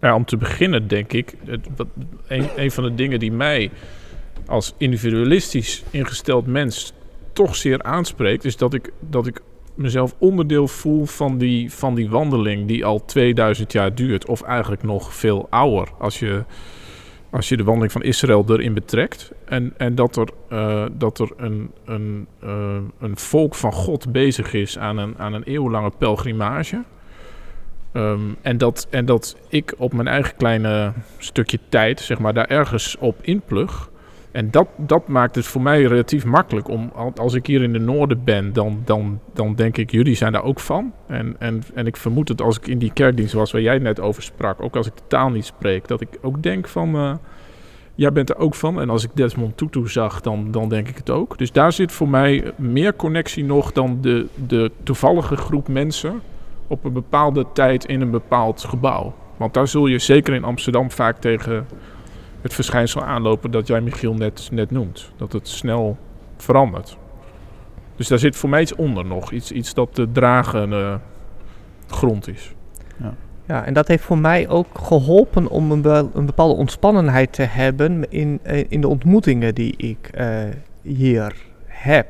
[0.00, 1.86] Nou, om te beginnen denk ik, het, wat,
[2.56, 3.70] een, van de dingen die mij
[4.46, 6.92] als individualistisch ingesteld mens
[7.32, 9.40] toch zeer aanspreekt, is dat ik, dat ik
[9.74, 14.26] mezelf onderdeel voel van die, van die wandeling die al 2000 jaar duurt.
[14.26, 16.44] Of eigenlijk nog veel ouder als je,
[17.30, 19.32] als je de wandeling van Israël erin betrekt.
[19.44, 24.52] En, en dat er, uh, dat er een, een, uh, een volk van God bezig
[24.52, 26.82] is aan een, aan een eeuwenlange pelgrimage.
[27.92, 32.46] Um, en, dat, en dat ik op mijn eigen kleine stukje tijd, zeg maar, daar
[32.46, 33.90] ergens op inplug.
[34.32, 36.68] En dat, dat maakt het voor mij relatief makkelijk.
[36.68, 40.32] Om, als ik hier in de noorden ben, dan, dan, dan denk ik, jullie zijn
[40.32, 40.92] daar ook van.
[41.06, 44.00] En, en, en ik vermoed dat als ik in die kerkdienst was waar jij net
[44.00, 47.14] over sprak, ook als ik de taal niet spreek, dat ik ook denk van, uh,
[47.94, 48.80] jij bent er ook van.
[48.80, 51.38] En als ik Desmond Tutu zag, dan, dan denk ik het ook.
[51.38, 56.20] Dus daar zit voor mij meer connectie nog dan de, de toevallige groep mensen
[56.68, 59.14] op een bepaalde tijd in een bepaald gebouw.
[59.36, 61.66] Want daar zul je zeker in Amsterdam vaak tegen
[62.40, 65.12] het verschijnsel aanlopen dat jij Michiel net, net noemt.
[65.16, 65.96] Dat het snel
[66.36, 66.96] verandert.
[67.96, 69.32] Dus daar zit voor mij iets onder nog.
[69.32, 71.00] Iets, iets dat de dragende
[71.86, 72.54] grond is.
[72.96, 73.14] Ja.
[73.46, 78.10] ja, en dat heeft voor mij ook geholpen om een, een bepaalde ontspannenheid te hebben
[78.10, 80.38] in, eh, in de ontmoetingen die ik uh,
[80.82, 81.34] hier
[81.66, 82.06] heb.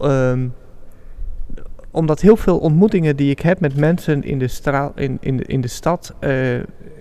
[0.00, 0.54] Um,
[1.98, 5.60] omdat heel veel ontmoetingen die ik heb met mensen in de, straal, in, in, in
[5.60, 6.60] de stad uh,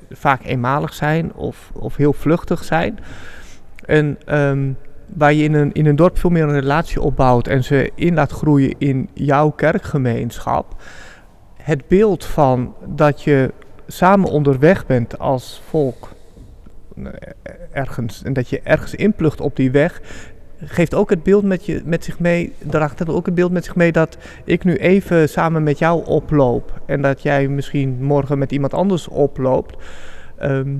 [0.09, 2.99] vaak eenmalig zijn of, of heel vluchtig zijn.
[3.85, 4.77] En um,
[5.15, 8.13] waar je in een, in een dorp veel meer een relatie opbouwt en ze in
[8.13, 10.75] laat groeien in jouw kerkgemeenschap.
[11.55, 13.53] Het beeld van dat je
[13.87, 16.09] samen onderweg bent als volk
[16.95, 17.03] eh,
[17.71, 20.01] ergens en dat je ergens inplucht op die weg,
[20.63, 23.75] geeft ook het beeld met, je, met zich mee, draagt ook het beeld met zich
[23.75, 26.81] mee dat ik nu even samen met jou oploop.
[26.85, 29.75] En dat jij misschien morgen met iemand anders oploopt.
[30.37, 30.75] Ehm,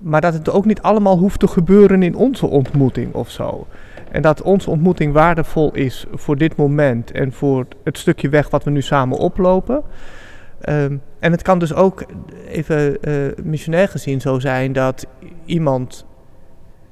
[0.00, 3.66] maar dat het ook niet allemaal hoeft te gebeuren in onze ontmoeting of zo.
[4.10, 8.64] En dat onze ontmoeting waardevol is voor dit moment en voor het stukje weg wat
[8.64, 9.82] we nu samen oplopen.
[10.60, 12.04] Ehm, en het kan dus ook
[12.48, 15.06] even uh, missionair gezien zo zijn dat
[15.44, 16.06] iemand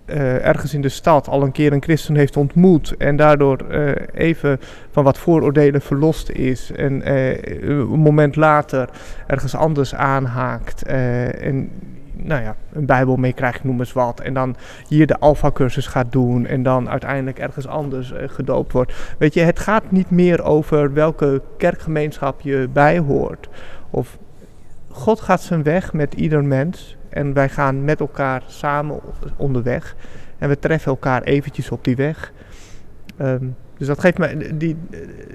[0.06, 3.92] uh, ergens in de stad al een keer een christen heeft ontmoet en daardoor uh,
[4.14, 7.12] even van wat vooroordelen verlost is en
[7.70, 8.88] een moment later
[9.26, 11.70] ergens anders aanhaakt en
[12.16, 14.20] nou ja, een Bijbel meekrijgt, noem eens wat.
[14.20, 14.56] En dan
[14.88, 16.46] hier de Alpha-cursus gaat doen.
[16.46, 18.92] En dan uiteindelijk ergens anders gedoopt wordt.
[19.18, 23.48] Weet je, het gaat niet meer over welke kerkgemeenschap je bijhoort.
[23.90, 24.18] Of
[24.88, 26.96] God gaat zijn weg met ieder mens.
[27.14, 29.00] En wij gaan met elkaar samen
[29.36, 29.96] onderweg.
[30.38, 32.32] En we treffen elkaar eventjes op die weg.
[33.20, 34.76] Um, dus dat geeft me die,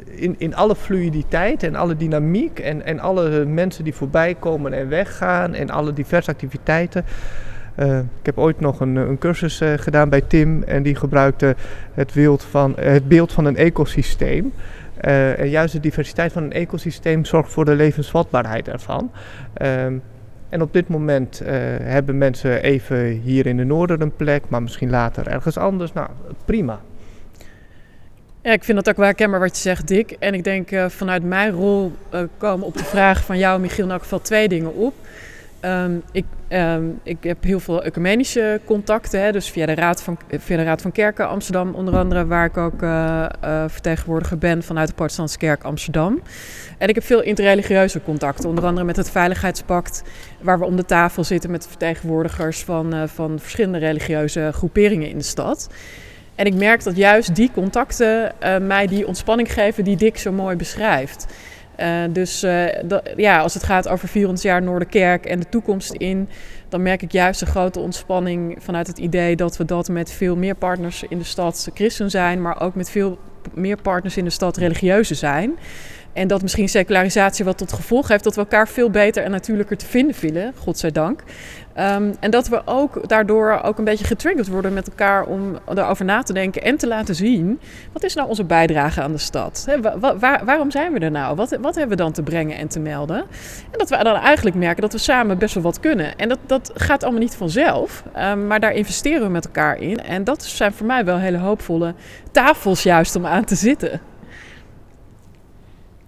[0.05, 4.89] in, in alle fluiditeit en alle dynamiek en, en alle mensen die voorbij komen en
[4.89, 7.05] weggaan en alle diverse activiteiten.
[7.79, 11.55] Uh, ik heb ooit nog een, een cursus uh, gedaan bij Tim en die gebruikte
[11.93, 14.53] het beeld van, het beeld van een ecosysteem.
[14.97, 19.11] en juist de diversiteit van een ecosysteem zorgt voor de levensvatbaarheid ervan.
[20.49, 21.41] Ehm, en op dit moment
[21.81, 25.93] hebben mensen even hier in de noorden een plek, maar misschien later ergens anders.
[25.93, 26.07] Nou,
[26.45, 26.79] prima.
[28.41, 30.11] Ja, ik vind dat ook wel herkenbaar wat je zegt, Dick.
[30.11, 33.85] En ik denk uh, vanuit mijn rol uh, komen op de vraag van jou, Michiel,
[33.85, 34.93] in elk geval twee dingen op.
[35.61, 40.17] Um, ik, um, ik heb heel veel ecumenische contacten, hè, dus via de, Raad van,
[40.29, 43.25] via de Raad van Kerken Amsterdam onder andere, waar ik ook uh,
[43.67, 46.21] vertegenwoordiger ben vanuit de Protestantse Kerk Amsterdam.
[46.77, 50.03] En ik heb veel interreligieuze contacten, onder andere met het Veiligheidspact,
[50.41, 55.23] waar we om de tafel zitten met vertegenwoordigers van, van verschillende religieuze groeperingen in de
[55.23, 55.69] stad.
[56.35, 58.31] En ik merk dat juist die contacten
[58.61, 61.25] mij die ontspanning geven die Dick zo mooi beschrijft.
[61.79, 62.39] Uh, dus
[62.85, 66.29] dat, ja, als het gaat over 400 jaar Noorderkerk en de toekomst in,
[66.69, 70.35] dan merk ik juist een grote ontspanning vanuit het idee dat we dat met veel
[70.35, 73.19] meer partners in de stad christen zijn, maar ook met veel
[73.53, 75.57] meer partners in de stad religieuze zijn.
[76.13, 79.77] En dat misschien secularisatie wat tot gevolg heeft dat we elkaar veel beter en natuurlijker
[79.77, 81.23] te vinden vinden, godzijdank.
[81.79, 86.05] Um, en dat we ook daardoor ook een beetje getriggerd worden met elkaar om erover
[86.05, 87.59] na te denken en te laten zien.
[87.93, 89.67] Wat is nou onze bijdrage aan de stad?
[90.45, 91.35] Waarom zijn we er nou?
[91.35, 93.17] Wat, wat hebben we dan te brengen en te melden?
[93.71, 96.17] En dat we dan eigenlijk merken dat we samen best wel wat kunnen.
[96.17, 100.03] En dat, dat gaat allemaal niet vanzelf, um, maar daar investeren we met elkaar in.
[100.03, 101.93] En dat zijn voor mij wel hele hoopvolle
[102.31, 104.08] tafels juist om aan te zitten.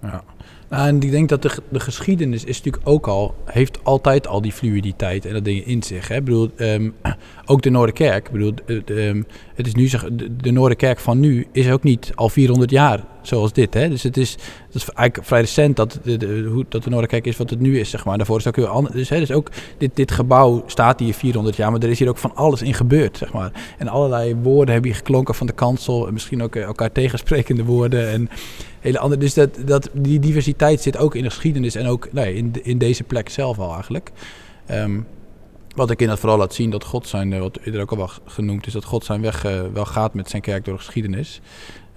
[0.01, 0.23] Ja.
[0.71, 4.51] En ik denk dat de, de geschiedenis is natuurlijk ook al, heeft altijd al die
[4.51, 6.07] fluiditeit en dat dingen in zich.
[6.07, 6.21] Hè?
[6.21, 6.93] Bedoel, um,
[7.45, 8.31] ook de Noorderkerk.
[8.31, 8.53] Bedoel,
[8.85, 9.25] um,
[9.55, 13.03] het is nu zeg, de, de Noorderkerk van nu is ook niet al 400 jaar
[13.21, 13.73] zoals dit.
[13.73, 13.89] Hè?
[13.89, 14.37] Dus het is,
[14.73, 17.79] het is eigenlijk vrij recent dat de, hoe, dat de Noorderkerk is wat het nu
[17.79, 18.17] is, zeg maar.
[18.17, 18.95] Daarvoor is het ook heel anders.
[18.95, 22.09] Dus, hè, dus ook dit, dit gebouw staat hier 400 jaar, maar er is hier
[22.09, 23.51] ook van alles in gebeurd, zeg maar.
[23.77, 26.07] En allerlei woorden hebben hier geklonken van de kansel.
[26.07, 28.29] En misschien ook elkaar tegensprekende woorden en
[28.79, 29.21] hele andere.
[29.21, 32.77] Dus dat, dat, die diversiteit zit ook in de geschiedenis en ook nee, in, in
[32.77, 34.11] deze plek zelf al eigenlijk.
[34.71, 35.05] Um,
[35.75, 38.09] wat ik in dat vooral laat zien dat God zijn, wat eerder ook al wel
[38.25, 41.41] genoemd is, dat God zijn weg uh, wel gaat met zijn kerk door de geschiedenis.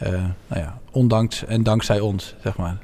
[0.05, 0.11] Uh,
[0.47, 2.77] nou ja, ondanks en dankzij ons, zeg maar.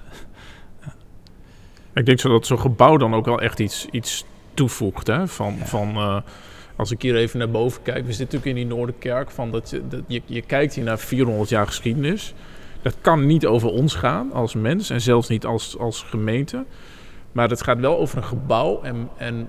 [1.94, 5.06] Ik denk zo dat zo'n gebouw dan ook wel echt iets, iets toevoegt.
[5.06, 5.28] Hè?
[5.28, 5.66] Van, ja.
[5.66, 6.16] van uh,
[6.76, 9.30] als ik hier even naar boven kijk, we zitten natuurlijk in die Noorderkerk.
[9.30, 12.34] Van dat, je, dat je, je kijkt hier naar 400 jaar geschiedenis.
[12.82, 16.64] Dat kan niet over ons gaan als mens en zelfs niet als, als gemeente.
[17.32, 18.82] Maar het gaat wel over een gebouw.
[18.82, 19.48] En, en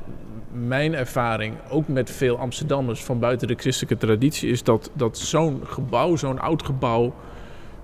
[0.51, 5.61] mijn ervaring, ook met veel Amsterdammers van buiten de christelijke traditie, is dat, dat zo'n
[5.63, 7.13] gebouw, zo'n oud gebouw,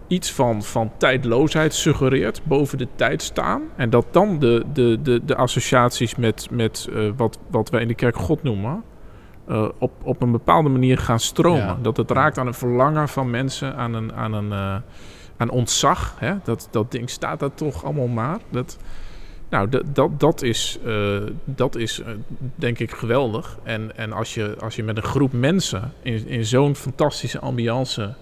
[0.07, 3.61] iets van, van tijdloosheid suggereert, boven de tijd staan.
[3.75, 7.87] En dat dan de, de, de, de associaties met, met uh, wat, wat wij in
[7.87, 8.83] de kerk God noemen,
[9.49, 11.65] uh, op, op een bepaalde manier gaan stromen.
[11.65, 11.77] Ja.
[11.81, 14.13] Dat het raakt aan een verlangen van mensen, aan een.
[14.13, 14.75] Aan een uh,
[15.37, 16.15] aan ontzag.
[16.19, 16.33] Hè?
[16.43, 18.37] Dat, dat ding staat daar toch allemaal maar.
[18.49, 18.77] Dat,
[19.49, 22.05] nou, dat, dat, dat is, uh, dat is uh,
[22.55, 23.57] denk ik geweldig.
[23.63, 28.15] En, en als, je, als je met een groep mensen in, in zo'n fantastische ambiance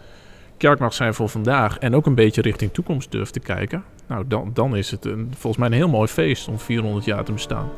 [0.58, 1.78] kerk mag zijn voor vandaag...
[1.78, 3.84] en ook een beetje richting toekomst durft te kijken...
[4.08, 7.24] nou, dan, dan is het een, volgens mij een heel mooi feest om 400 jaar
[7.24, 7.70] te bestaan.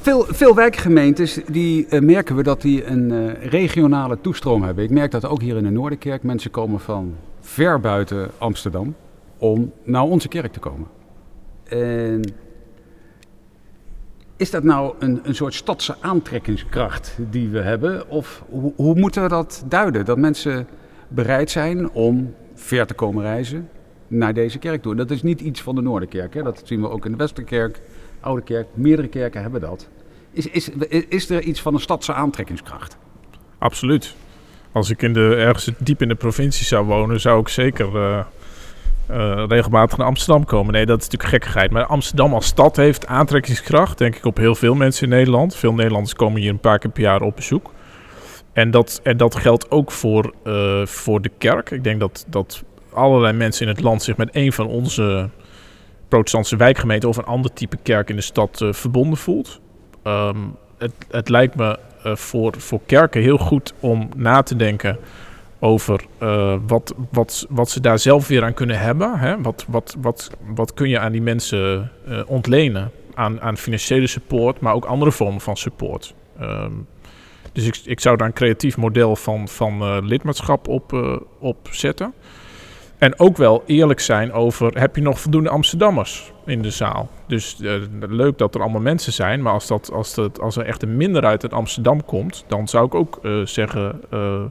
[0.00, 4.84] Veel, veel wijkgemeentes die eh, merken we dat die een eh, regionale toestroom hebben.
[4.84, 6.22] Ik merk dat ook hier in de Noorderkerk.
[6.22, 8.94] Mensen komen van ver buiten Amsterdam
[9.38, 10.86] om naar onze kerk te komen.
[11.64, 12.22] En
[14.36, 18.08] is dat nou een, een soort stadse aantrekkingskracht die we hebben?
[18.08, 20.04] Of hoe, hoe moeten we dat duiden?
[20.04, 20.66] Dat mensen
[21.08, 23.68] bereid zijn om ver te komen reizen
[24.06, 24.94] naar deze kerk toe.
[24.94, 26.34] Dat is niet iets van de Noorderkerk.
[26.34, 26.42] Hè?
[26.42, 27.80] Dat zien we ook in de Westerkerk,
[28.20, 28.66] Oude Kerk.
[28.74, 29.88] Meerdere kerken hebben dat.
[30.32, 30.68] Is, is,
[31.08, 32.96] is er iets van een stadse aantrekkingskracht?
[33.58, 34.14] Absoluut.
[34.72, 38.20] Als ik in de, ergens diep in de provincie zou wonen, zou ik zeker uh,
[39.10, 40.72] uh, regelmatig naar Amsterdam komen.
[40.72, 41.70] Nee, dat is natuurlijk gekkigheid.
[41.70, 45.56] Maar Amsterdam als stad heeft aantrekkingskracht, denk ik, op heel veel mensen in Nederland.
[45.56, 47.70] Veel Nederlanders komen hier een paar keer per jaar op bezoek.
[48.52, 51.70] En dat, en dat geldt ook voor, uh, voor de kerk.
[51.70, 55.28] Ik denk dat, dat allerlei mensen in het land zich met een van onze
[56.10, 59.60] protestantse wijkgemeenten of een ander type kerk in de stad uh, verbonden voelt.
[60.04, 64.98] Um, het, het, lijkt me uh, voor, voor kerken heel goed om na te denken
[65.58, 69.18] over uh, wat, wat, wat ze daar zelf weer aan kunnen hebben.
[69.18, 69.40] Hè?
[69.40, 71.90] Wat, wat, wat, wat kun je aan die mensen
[72.26, 72.90] ontlenen?
[73.14, 76.14] Aan, aan financiële support, maar ook andere vormen van support.
[76.40, 76.86] Um,
[77.52, 80.92] dus ik, ik zou daar een creatief model van, van lidmaatschap op,
[81.38, 82.14] op zetten.
[83.00, 87.08] En ook wel eerlijk zijn over, heb je nog voldoende Amsterdammers in de zaal?
[87.26, 90.64] Dus uh, leuk dat er allemaal mensen zijn, maar als, dat, als, dat, als er
[90.64, 94.42] echt een minderheid uit Amsterdam komt, dan zou ik ook uh, zeggen, uh,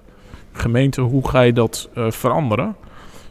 [0.52, 2.76] gemeente, hoe ga je dat veranderen?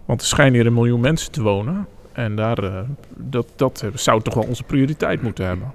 [0.05, 2.85] Want er schijnen hier een miljoen mensen te wonen en daar,
[3.17, 5.73] dat, dat zou toch wel onze prioriteit moeten hebben.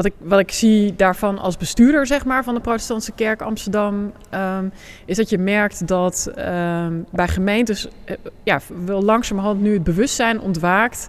[0.00, 4.12] Wat ik, wat ik zie daarvan als bestuurder zeg maar, van de Protestantse Kerk Amsterdam,
[4.34, 4.72] um,
[5.06, 10.40] is dat je merkt dat um, bij gemeentes uh, ja, wel langzamerhand nu het bewustzijn
[10.40, 11.08] ontwaakt.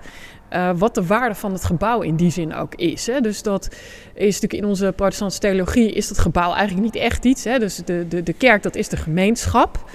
[0.54, 3.08] Uh, wat de waarde van het gebouw in die zin ook is.
[3.08, 3.22] Hè.
[3.22, 3.76] Dus dat
[4.14, 7.44] is natuurlijk in onze protestantse theologie is dat gebouw eigenlijk niet echt iets.
[7.44, 7.60] Hè.
[7.60, 9.90] Dus de, de, de kerk, dat is de gemeenschap.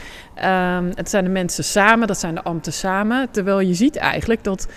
[0.44, 3.30] Um, het zijn de mensen samen, dat zijn de ambten samen.
[3.30, 4.68] Terwijl je ziet eigenlijk dat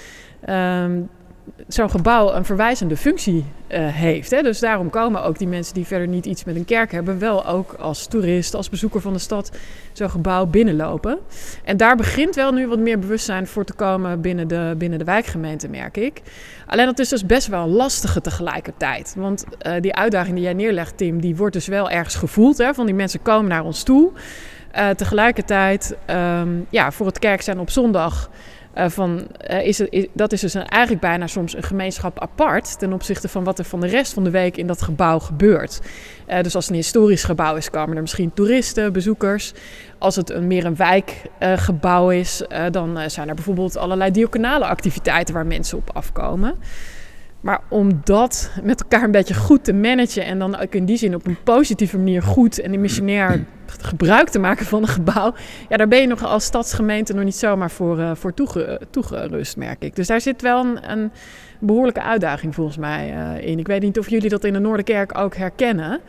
[1.68, 4.32] zo'n gebouw een verwijzende functie uh, heeft.
[4.32, 4.42] Hè?
[4.42, 7.46] Dus daarom komen ook die mensen die verder niet iets met een kerk hebben, wel
[7.46, 9.52] ook als toerist, als bezoeker van de stad,
[9.94, 11.18] zo'n gebouw binnenlopen.
[11.64, 15.06] En daar begint wel nu wat meer bewustzijn voor te komen binnen de, binnen de
[15.06, 16.22] wijkgemeente, merk ik.
[16.66, 19.14] Alleen dat is dus best wel een lastige tegelijkertijd.
[19.18, 22.58] Want uh, die uitdaging die jij neerlegt, Tim, die wordt dus wel ergens gevoeld.
[22.58, 22.74] Hè?
[22.74, 24.12] Van die mensen komen naar ons toe.
[24.78, 28.30] Uh, tegelijkertijd, um, ja, voor het kerk zijn op zondag
[28.80, 32.80] uh, van, uh, is het, dat is dus een, eigenlijk bijna soms een gemeenschap apart
[32.80, 35.82] ten opzichte van wat er van de rest van de week in dat gebouw gebeurt.
[36.28, 39.54] Uh, dus als het een historisch gebouw is, komen er misschien toeristen, bezoekers.
[39.98, 45.46] Als het een, meer een wijkgebouw is, dan zijn er bijvoorbeeld allerlei diaconale activiteiten waar
[45.46, 46.56] mensen op afkomen.
[47.42, 50.98] Maar om dat met elkaar een beetje goed te managen en dan ook in die
[50.98, 53.46] zin op een positieve manier goed en missionair
[53.82, 55.34] gebruik te maken van een gebouw,
[55.70, 59.58] ja, daar ben je nog als stadsgemeente nog niet zomaar voor, uh, voor toege, toegerust,
[59.58, 59.96] merk ik.
[59.96, 61.12] Dus daar zit wel een, een
[61.60, 63.60] behoorlijke uitdaging volgens mij uh, in.
[63.60, 66.00] Ik weet niet of jullie dat in de Noorderkerk ook herkennen.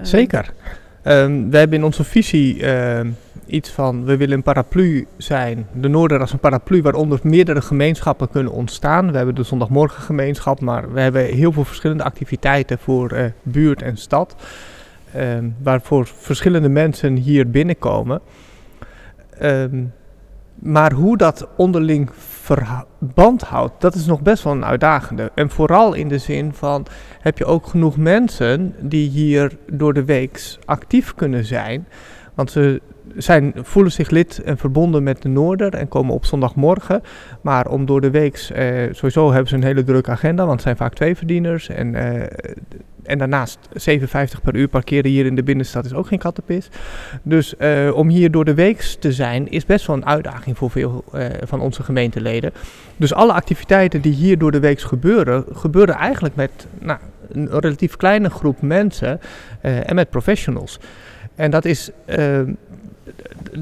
[0.00, 0.52] Zeker.
[1.04, 3.00] Um, we hebben in onze visie uh,
[3.46, 8.30] iets van, we willen een paraplu zijn, de Noorder als een paraplu waaronder meerdere gemeenschappen
[8.30, 9.10] kunnen ontstaan.
[9.10, 13.96] We hebben de zondagmorgengemeenschap, maar we hebben heel veel verschillende activiteiten voor uh, buurt en
[13.96, 14.36] stad.
[15.16, 18.20] Um, waarvoor verschillende mensen hier binnenkomen.
[19.42, 19.92] Um,
[20.54, 25.30] maar hoe dat onderling verband houdt, dat is nog best wel een uitdagende.
[25.34, 26.86] En vooral in de zin van,
[27.20, 31.86] heb je ook genoeg mensen die hier door de week actief kunnen zijn?
[32.34, 32.80] Want ze
[33.16, 37.02] zijn, voelen zich lid en verbonden met de Noorder en komen op zondagmorgen.
[37.40, 40.62] Maar om door de week, eh, sowieso hebben ze een hele drukke agenda, want het
[40.62, 41.68] zijn vaak twee verdieners.
[41.68, 42.26] En, eh,
[43.02, 46.68] en daarnaast 57 per uur parkeren hier in de binnenstad is ook geen kattenpis.
[47.22, 50.70] Dus eh, om hier door de week te zijn is best wel een uitdaging voor
[50.70, 51.04] veel
[51.44, 52.52] van onze gemeenteleden.
[52.96, 56.98] Dus alle activiteiten die hier door de week gebeuren, gebeuren eigenlijk met nou,
[57.28, 59.20] een relatief kleine groep mensen
[59.60, 60.80] en met professionals.
[61.34, 61.90] En dat is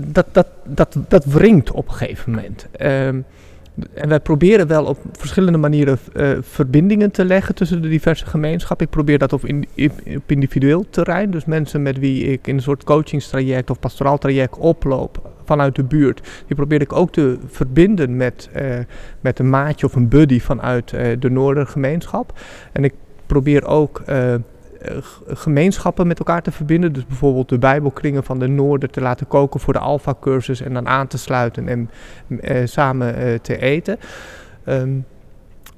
[0.06, 2.66] dat, dat, dat, dat wringt op een gegeven moment.
[2.80, 3.24] Um,
[3.94, 8.86] en wij proberen wel op verschillende manieren uh, verbindingen te leggen tussen de diverse gemeenschappen.
[8.86, 9.68] Ik probeer dat op, in,
[10.16, 11.30] op individueel terrein.
[11.30, 15.84] Dus mensen met wie ik in een soort coachingstraject of pastoraal traject oploop vanuit de
[15.84, 16.28] buurt.
[16.46, 18.78] Die probeer ik ook te verbinden met, uh,
[19.20, 22.38] met een maatje of een buddy vanuit uh, de Noordergemeenschap.
[22.72, 22.94] En ik
[23.26, 24.34] probeer ook eh,
[25.26, 26.92] gemeenschappen met elkaar te verbinden.
[26.92, 30.88] Dus bijvoorbeeld de Bijbelkringen van de Noorden te laten koken voor de Alpha-cursus en dan
[30.88, 31.90] aan te sluiten en
[32.28, 33.98] uh, samen uh, te eten.
[34.66, 35.04] Um,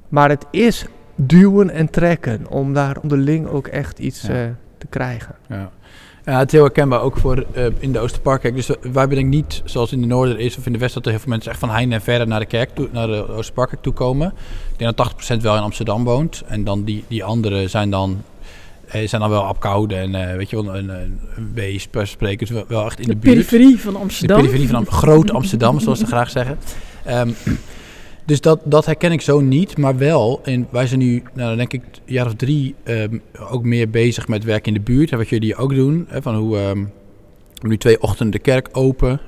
[0.09, 0.85] maar het is
[1.15, 4.33] duwen en trekken om daar onderling ook echt iets Ja.
[4.33, 5.35] eh, te krijgen.
[5.47, 5.71] Ja.
[6.25, 8.55] Ja, het is heel herkenbaar ook voor eh, in de Oosterparkkerk.
[8.55, 10.93] Dus wij hebben denk ik niet, zoals in de Noorden is of in de West,
[10.93, 13.07] dat er heel veel mensen echt van heinde en verre naar de kerk toe, naar
[13.07, 14.33] de Oosterparkkerk toe komen.
[14.71, 16.43] Ik denk dat 80% wel in Amsterdam woont.
[16.47, 18.21] En dan die, die anderen zijn dan,
[18.93, 22.07] eh, zijn dan wel Apkoude en eh, weet je wel, een, een, een wees, per
[22.07, 23.35] spreken, dus wel, echt in de, de buurt.
[23.35, 24.37] periferie van Amsterdam.
[24.37, 26.57] De periferie van Am- groot Amsterdam, zoals ze graag zeggen.
[27.05, 27.31] Ehm,
[28.25, 30.39] dus dat, dat herken ik zo niet, maar wel.
[30.43, 33.17] En wij zijn nu, nou, dan denk ik, een jaar of drie ehm,
[33.49, 35.11] ook meer bezig met werk in de buurt.
[35.11, 36.83] Wat jullie ook doen, hè, van hoe ehm,
[37.61, 39.19] we nu twee ochtenden de kerk open.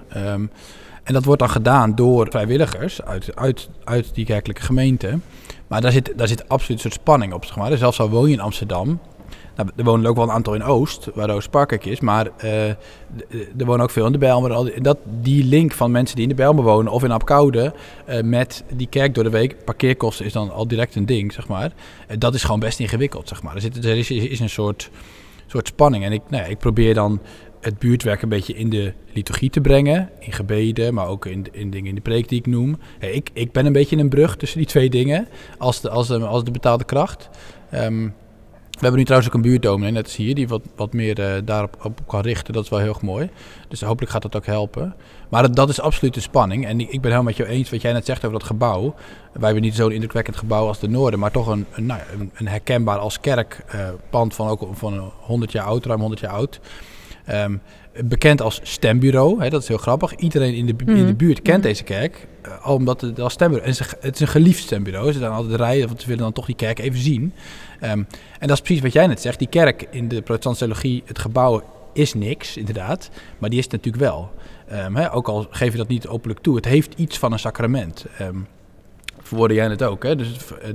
[1.04, 5.20] en dat wordt dan gedaan door vrijwilligers uit, uit, uit die kerkelijke gemeente.
[5.68, 7.70] Maar daar zit, daar zit absoluut een soort spanning op, zeg maar.
[7.70, 9.00] Dus zelfs al woon je in Amsterdam,
[9.56, 12.00] nou, er wonen ook wel een aantal in Oost, waar Oostparkijk is.
[12.00, 12.70] Maar eh,
[13.58, 14.84] er wonen ook veel in de Bijlmer.
[14.84, 17.74] Dat, die link van mensen die in de Bijlmer wonen of in Apkoude...
[18.06, 21.48] eh, met die kerk door de week, parkeerkosten is dan al direct een ding, zeg
[21.48, 21.72] maar.
[22.08, 23.56] Eh, dat is gewoon best ingewikkeld, zeg maar.
[23.56, 24.90] Er, zit, er is, is een soort,
[25.48, 26.04] soort spanning.
[26.04, 27.22] En ik, nou ja, ik probeer dan
[27.62, 30.10] het buurtwerk een beetje in de liturgie te brengen.
[30.20, 32.78] In gebeden, maar ook in, in dingen in de preek die ik noem.
[33.00, 35.28] Ik, ik ben een beetje een brug tussen die twee dingen.
[35.58, 37.30] Als de, als als de betaalde kracht.
[37.70, 38.10] Ehm,
[38.76, 41.42] we hebben nu trouwens ook een buurtdominee, net als hier, die wat, wat meer eh,
[41.46, 42.54] daarop op kan richten.
[42.54, 43.30] Dat is wel heel erg mooi.
[43.68, 44.96] Dus hopelijk gaat dat ook helpen.
[45.30, 46.66] Maar dat, dat is absoluut de spanning.
[46.66, 48.96] En ik, ben helemaal met jou eens wat jij net zegt over dat gebouw.
[49.34, 52.32] Wij hebben niet zo'n indrukwekkend gebouw als de Noorden, maar toch een, een, nou, een,
[52.34, 56.60] een herkenbaar als kerkpand van ook van 100 jaar oud, ruim 100 jaar oud.
[57.26, 57.58] Ehm,
[58.06, 60.16] bekend als stembureau, hè, dat is heel grappig.
[60.16, 61.16] Iedereen in de, bu- in de Mhm.
[61.16, 61.68] buurt kent Mhm.
[61.68, 63.70] deze kerk, eh, al omdat het als stembureau...
[63.72, 65.12] En het is een- het is een geliefd stembureau.
[65.12, 67.34] Ze zijn altijd rijden, want ze willen dan toch die kerk even zien.
[67.80, 68.04] Ehm,
[68.40, 69.40] en dat is precies wat jij net zegt.
[69.40, 71.64] Die kerk in de protestantse theologie, het gebouw
[71.94, 73.10] is niks, inderdaad.
[73.38, 74.32] Maar die is het natuurlijk wel.
[74.68, 76.56] Ehm, ook al geef je dat niet openlijk toe.
[76.56, 78.06] Het heeft iets van een sacrament.
[78.18, 78.38] Ehm
[79.28, 80.04] verwoordde jij het ook.
[80.04, 80.16] Hè?
[80.16, 80.70] Dus eh,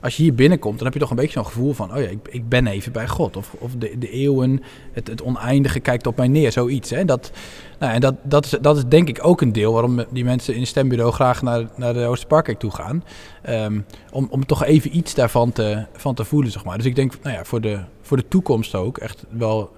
[0.00, 1.94] als je hier binnenkomt, dan heb je toch een beetje zo'n gevoel van...
[1.94, 3.36] oh ja, ik, ik ben even bij God.
[3.36, 6.90] Of, of de, de eeuwen, het, het oneindige kijkt op mij neer, zoiets.
[6.90, 7.04] Hè?
[7.04, 7.30] Dat,
[7.78, 10.54] nou, en dat, dat, is, dat is denk ik ook een deel waarom die mensen
[10.54, 11.12] in het stembureau...
[11.12, 13.04] graag naar, naar de Oosterparkkerk toe gaan.
[13.42, 13.80] Ehm,
[14.12, 16.76] om, om toch even iets daarvan te, van te voelen, zeg maar.
[16.76, 19.70] Dus ik denk, nou ja, voor de, voor de toekomst ook echt wel...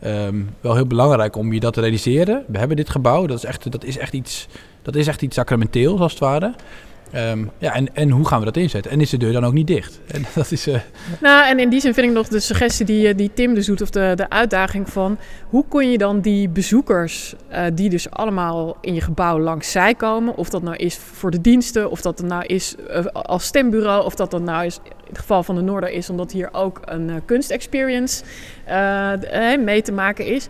[0.00, 2.44] ehm, wel heel belangrijk om je dat te realiseren.
[2.48, 4.48] We hebben dit gebouw, dat is echt, dat is echt, iets,
[4.82, 6.54] dat is echt iets sacramenteels als het ware.
[7.12, 8.90] Ehm, ja, en, en hoe gaan we dat inzetten?
[8.90, 10.00] En is de deur dan ook niet dicht?
[10.16, 10.80] En dat is, eh,
[11.20, 13.66] Nou, en in die zin vind ik nog de suggestie die, eh, die Tim dus
[13.66, 18.10] doet, of de, de uitdaging van hoe kon je dan die bezoekers, eh, die dus
[18.10, 22.00] allemaal in je gebouw langs zij komen, of dat nou is voor de diensten, of
[22.00, 22.74] dat nou is
[23.12, 26.32] als stembureau, of dat dat nou is, in het geval van de Noorder is, omdat
[26.32, 28.24] hier ook een kunstexperience
[29.64, 30.48] mee te maken is.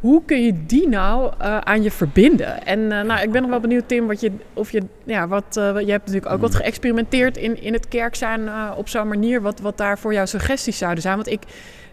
[0.00, 2.66] Hoe kun je die nou eh, aan je verbinden?
[2.66, 5.56] En eh, nou, ik ben nog wel benieuwd, Tim, wat je, of je, ja, wat,
[5.56, 9.42] eh, je hebt natuurlijk ook wat geëxperimenteerd in, in het kerk zijn op zo'n manier,
[9.42, 11.14] wat, wat daar voor jou suggesties zouden zijn.
[11.14, 11.42] Want ik,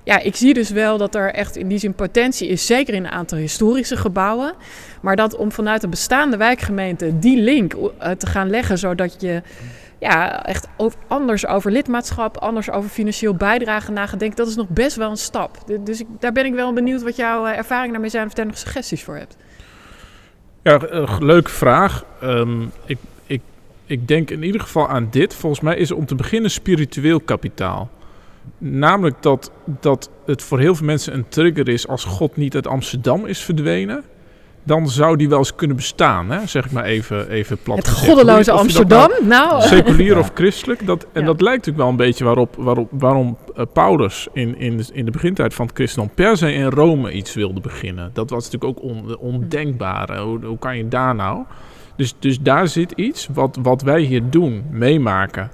[0.03, 3.05] ja, ik zie dus wel dat er echt in die zin potentie is, zeker in
[3.05, 4.53] een aantal historische gebouwen.
[5.01, 7.73] Maar dat om vanuit de bestaande wijkgemeente die link
[8.17, 9.41] te gaan leggen, zodat je
[9.99, 14.95] ja, echt over- anders over lidmaatschap, anders over financieel bijdragen nagedenkt, dat is nog best
[14.95, 15.57] wel een stap.
[15.65, 18.33] Du- Dus ik, daar ben ik wel benieuwd wat jouw eh, ervaringen daarmee zijn, of
[18.33, 19.37] daar nog suggesties voor hebt.
[20.61, 22.05] Ja, eh, leuke vraag.
[22.21, 23.41] Ehm, ik, ik,
[23.85, 25.33] ik denk in ieder geval aan dit.
[25.33, 27.89] Volgens mij is om te beginnen spiritueel kapitaal.
[28.57, 32.67] Namelijk dat, dat het voor heel veel mensen een trigger is als God niet uit
[32.67, 34.03] Amsterdam is verdwenen.
[34.67, 36.47] Dan zou die wel eens kunnen bestaan, hè?
[36.47, 38.07] zeg ik maar even, even plat Het gezegd.
[38.07, 39.27] goddeloze Of dat nou Amsterdam?
[39.27, 40.85] Nou, seculier of christelijk.
[40.85, 41.27] Dat, en Ja.
[41.27, 43.37] dat lijkt natuurlijk wel een beetje waarop, waarop, waarom
[43.73, 47.33] Paulus in, in, de, in de begintijd van het christendom per se in Rome iets
[47.33, 48.09] wilde beginnen.
[48.13, 50.17] Dat was natuurlijk ook on, ondenkbaar.
[50.17, 51.43] Hoe, hoe kan je daar nou?
[51.95, 55.51] Dus, dus daar zit iets wat, wat wij hier doen, meemaken.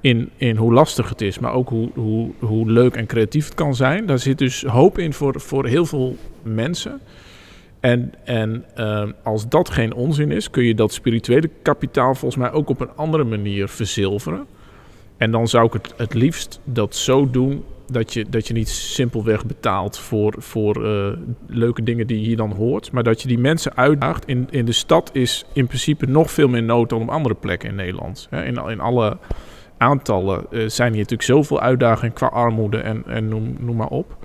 [0.00, 3.54] In, in hoe lastig het is, maar ook hoe, hoe, hoe leuk en creatief het
[3.54, 4.06] kan zijn.
[4.06, 7.00] Daar zit dus hoop in voor, voor heel veel mensen.
[7.80, 12.52] En, en eh, als dat geen onzin is, kun je dat spirituele kapitaal volgens mij
[12.52, 14.46] ook op een andere manier verzilveren.
[15.16, 18.68] En dan zou ik het, het liefst dat zo doen dat je, dat je niet
[18.68, 21.16] simpelweg betaalt voor, voor eh,
[21.46, 22.92] leuke dingen die je hier dan hoort.
[22.92, 24.26] Maar dat je die mensen uitdaagt.
[24.26, 27.68] In, in de stad is in principe nog veel meer nood dan op andere plekken
[27.68, 28.28] in Nederland.
[28.30, 29.16] In, in alle
[29.76, 34.16] aantallen eh, zijn hier natuurlijk zoveel uitdagingen qua armoede en, en noem, noem maar op.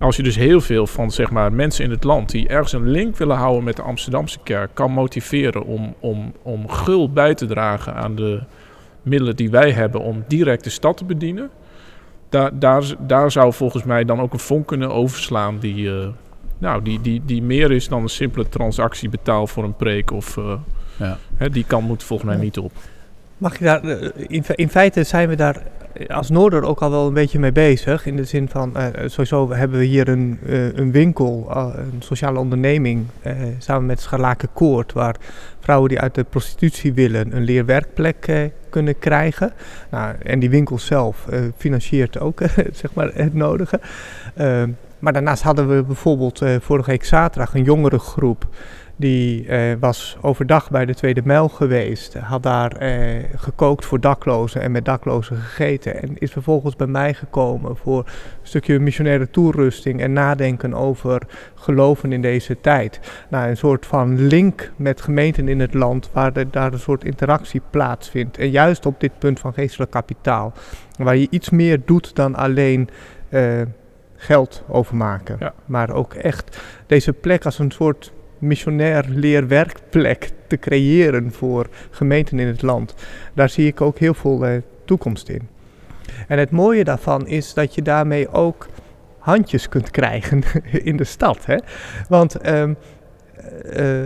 [0.00, 2.88] Als je dus heel veel van zeg maar, mensen in het land die ergens een
[2.88, 7.46] link willen houden met de Amsterdamse kerk, kan motiveren om, om, om gul bij te
[7.46, 8.42] dragen aan de
[9.02, 11.50] middelen die wij hebben om direct de stad te bedienen.
[12.28, 16.08] Daar, daar, daar zou volgens mij dan ook een vonk kunnen overslaan die, eh,
[16.58, 20.12] nou, die, die, die meer is dan een simpele transactie betaal voor een preek.
[20.12, 20.52] Of, eh,
[20.96, 21.18] Ja.
[21.36, 22.72] hè, die kan moet volgens mij niet op.
[23.40, 25.62] Mag je daar, eh, in, feite zijn we daar
[26.08, 28.06] als Noorder ook al wel een beetje mee bezig.
[28.06, 30.38] In de zin van, uh, sowieso hebben we hier een,
[30.74, 33.06] een winkel, een sociale onderneming,
[33.58, 35.16] samen met Scharlaken Koord, waar
[35.60, 39.52] vrouwen die uit de prostitutie willen een leerwerkplek kunnen krijgen.
[39.90, 41.26] Nou, en die winkel zelf
[41.56, 42.40] financiert ook
[42.82, 43.80] zeg maar het nodige.
[44.98, 48.48] maar daarnaast hadden we bijvoorbeeld vorige week zaterdag een jongere groep
[49.00, 54.60] die uh, was overdag bij de Tweede Mijl geweest, had daar uh, gekookt voor daklozen
[54.60, 56.02] en met daklozen gegeten.
[56.02, 61.22] En is vervolgens bij mij gekomen voor een stukje missionaire toerusting en nadenken over
[61.54, 63.00] geloven in deze tijd.
[63.28, 67.04] Nou, een soort van link met gemeenten in het land waar de, daar een soort
[67.04, 68.38] interactie plaatsvindt.
[68.38, 70.52] En juist op dit punt van geestelijk kapitaal,
[70.96, 72.88] waar je iets meer doet dan alleen.
[73.30, 73.60] Uh,
[74.22, 75.36] geld overmaken.
[75.38, 75.52] Ja.
[75.66, 82.46] Maar ook echt deze plek als een soort missionair leerwerkplek te creëren voor gemeenten in
[82.46, 82.94] het land.
[83.34, 85.48] Daar zie ik ook heel veel uh, toekomst in.
[86.28, 88.68] En het mooie daarvan is dat je daarmee ook
[89.18, 90.42] handjes kunt krijgen
[90.90, 91.46] in de stad.
[91.46, 91.56] Hè?
[92.08, 92.76] Want um,
[93.76, 94.02] uh,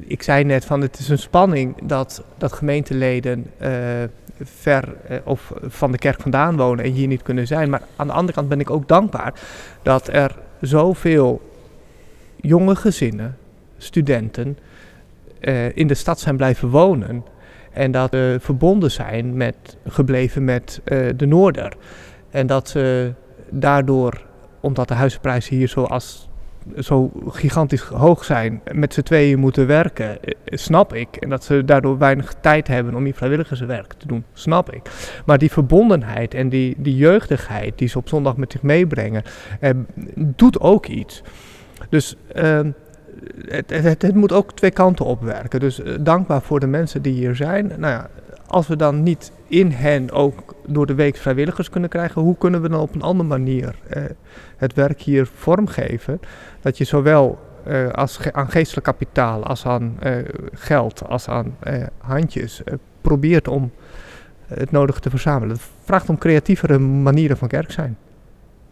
[0.00, 3.46] ik zei net van het is een spanning dat, dat gemeenteleden
[4.42, 7.70] ver of van de kerk vandaan wonen en hier niet kunnen zijn.
[7.70, 9.34] Maar aan de andere kant ben ik ook dankbaar
[9.82, 11.55] dat er zoveel
[12.46, 13.36] jonge gezinnen,
[13.76, 14.58] studenten,
[15.40, 17.24] uh, in de stad zijn blijven wonen.
[17.72, 21.76] En dat ze verbonden zijn met, gebleven met uh, de Noorder.
[22.30, 23.12] En dat ze
[23.50, 24.24] daardoor,
[24.60, 26.28] omdat de huizenprijzen hier zo, als,
[26.78, 31.16] zo gigantisch hoog zijn, met z'n tweeën moeten werken, eh, snap ik.
[31.16, 34.82] En dat ze daardoor weinig tijd hebben om hier vrijwilligerswerk te doen, snap ik.
[35.26, 39.22] Maar die verbondenheid en die, die jeugdigheid die ze op zondag met zich meebrengen,
[39.60, 39.70] eh,
[40.14, 41.22] doet ook iets.
[41.88, 42.60] Dus uh,
[43.46, 45.60] het, het, het, moet ook twee kanten opwerken.
[45.60, 47.66] Dus uh, dankbaar voor de mensen die hier zijn.
[47.66, 48.08] Nou ja,
[48.46, 52.62] als we dan niet in hen ook door de week vrijwilligers kunnen krijgen, hoe kunnen
[52.62, 54.04] we dan op een andere manier uh,
[54.56, 56.20] het werk hier vormgeven?
[56.60, 59.98] Dat je zowel uh, als aan geestelijk kapitaal, als aan
[60.52, 61.56] geld, als aan
[61.98, 62.62] handjes
[63.00, 63.70] probeert om
[64.46, 65.56] het nodige te verzamelen.
[65.56, 67.96] Het vraagt om creatievere manieren van kerk zijn.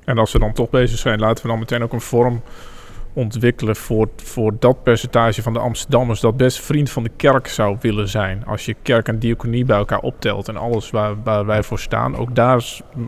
[0.04, 2.42] En als we dan toch bezig zijn, laten we dan meteen ook een vorm
[3.14, 7.76] ontwikkelen voor, voor dat percentage van de Amsterdammers dat best vriend van de kerk zou
[7.80, 8.46] willen zijn.
[8.46, 12.16] Als je kerk en diaconie bij elkaar optelt en alles waar, waar wij voor staan.
[12.16, 12.64] Ook daar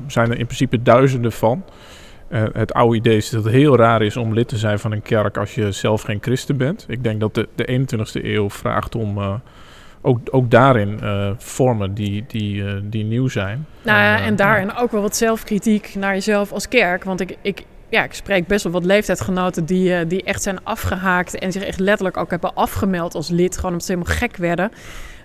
[0.07, 1.65] zijn er in principe duizenden van.
[2.29, 4.93] Uh, het oude idee is dat het heel raar is om lid te zijn van
[4.93, 6.85] een kerk als je zelf geen christen bent.
[6.89, 9.35] Ik denk dat de, de 21ste eeuw vraagt om uh,
[10.03, 13.67] ook, ook daarin uh, vormen die, die, die nieuw zijn.
[13.83, 17.05] Nou ja, en daarin ook wel wat zelfkritiek naar jezelf als kerk.
[17.05, 20.65] Want ik, ik, ja, ik spreek best wel wat leeftijdsgenoten die, uh, die echt zijn
[20.65, 23.55] afgehaakt en zich echt letterlijk ook hebben afgemeld als lid.
[23.55, 24.71] Gewoon omdat ze helemaal gek werden.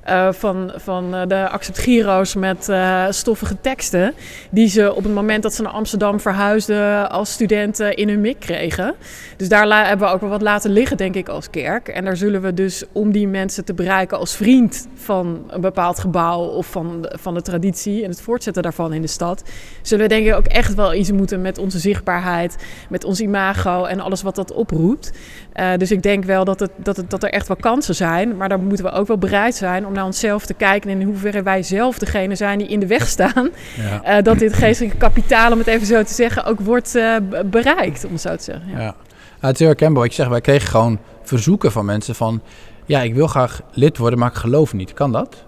[0.09, 0.27] Uh,
[0.75, 4.13] van, uh, de Accept Giro's met uh, stoffige teksten.
[4.51, 8.39] Die ze op het moment dat ze naar Amsterdam verhuisden als studenten in hun mik
[8.39, 8.95] kregen.
[9.37, 11.87] Dus daar hebben we ook wel wat laten liggen, denk ik, als kerk.
[11.87, 15.99] En daar zullen we dus om die mensen te bereiken als vriend van een bepaald
[15.99, 19.43] gebouw of van van de traditie en het voortzetten daarvan in de stad.
[19.81, 22.57] Zullen we denk ik ook echt wel iets moeten met onze zichtbaarheid,
[22.89, 25.11] met ons imago en alles wat dat oproept.
[25.77, 28.37] dus ik denk wel dat, het, dat, het, dat er echt wel kansen zijn.
[28.37, 31.43] Maar dan moeten we ook wel bereid zijn naar onszelf te kijken en in hoeverre
[31.43, 33.49] wij zelf degene zijn die in de weg staan.
[33.77, 34.17] Ja.
[34.17, 37.15] Uh, dat dit geestelijke kapitaal, om het even zo te zeggen, ook wordt uh,
[37.45, 38.69] bereikt, om het zo te zeggen.
[38.71, 38.79] Ja.
[38.79, 38.95] ja.
[39.39, 40.05] het is heel herkenbaar.
[40.05, 42.41] Ik zeg, wij kregen gewoon verzoeken van mensen van,
[42.85, 44.93] ja, ik wil graag lid worden, maar ik geloof niet.
[44.93, 45.45] Kan dat?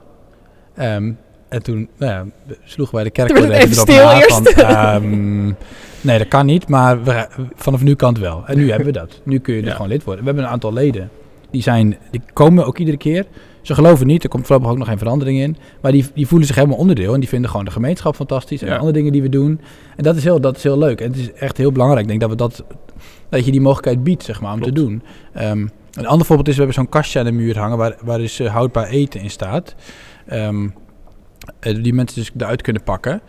[0.79, 1.17] Um,
[1.53, 4.19] en toen nou ja, sloegen wij de kerk even, even stil na.
[4.21, 5.55] Van, um,
[6.01, 8.43] nee, dat kan niet, maar we, vanaf nu kan het wel.
[8.45, 9.21] En nu hebben we dat.
[9.23, 9.73] Nu kun je er ja.
[9.73, 10.23] gewoon lid worden.
[10.23, 11.09] We hebben een aantal leden.
[11.51, 13.25] Die, zijn, die komen ook iedere keer.
[13.63, 15.57] Ze geloven niet, er komt voorlopig ook nog geen verandering in.
[15.81, 18.73] Maar die, die voelen zich helemaal onderdeel en die vinden gewoon de gemeenschap fantastisch en
[18.73, 19.61] andere dingen die we doen.
[19.95, 21.01] En dat is heel, dat is heel leuk.
[21.01, 22.01] En het is echt heel belangrijk.
[22.01, 22.63] Ik denk dat we dat,
[23.29, 24.75] dat je die mogelijkheid biedt, zeg maar, om Klopt.
[24.75, 25.03] te doen.
[25.37, 28.17] Um, een ander voorbeeld is, we hebben zo'n kastje aan de muur hangen waar, waar
[28.17, 29.75] dus uh, houdbaar eten in staat.
[30.33, 30.73] Um,
[31.59, 33.21] die mensen dus eruit kunnen pakken.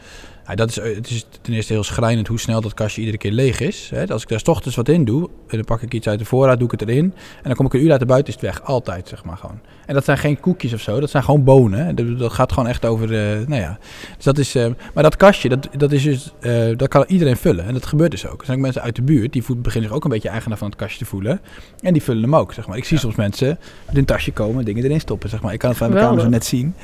[0.46, 3.32] Ja, dat is, het is ten eerste heel schrijnend hoe snel dat kastje iedere keer
[3.32, 3.90] leeg is.
[3.94, 4.06] Hè.
[4.06, 6.24] Als ik daar s ochtends wat in doe, en dan pak ik iets uit de
[6.24, 7.04] voorraad, doe ik het erin.
[7.36, 8.62] En dan kom ik een uur later buiten, is het weg.
[8.64, 9.60] Altijd, zeg maar gewoon.
[9.86, 11.96] En dat zijn geen koekjes of zo, dat zijn gewoon bonen.
[11.96, 13.78] Dat, dat gaat gewoon echt over, uh, nou ja.
[14.16, 17.36] Dus dat is, uh, maar dat kastje, dat, dat, is dus, uh, dat kan iedereen
[17.36, 17.64] vullen.
[17.64, 18.40] En dat gebeurt dus ook.
[18.40, 20.68] Er zijn ook mensen uit de buurt, die beginnen zich ook een beetje eigenaar van
[20.68, 21.40] het kastje te voelen.
[21.80, 22.76] En die vullen hem ook, zeg maar.
[22.76, 23.02] Ik zie ja.
[23.02, 25.52] soms mensen met een tasje komen, dingen erin stoppen, zeg maar.
[25.52, 26.74] Ik kan het van mijn kamer zo net zien.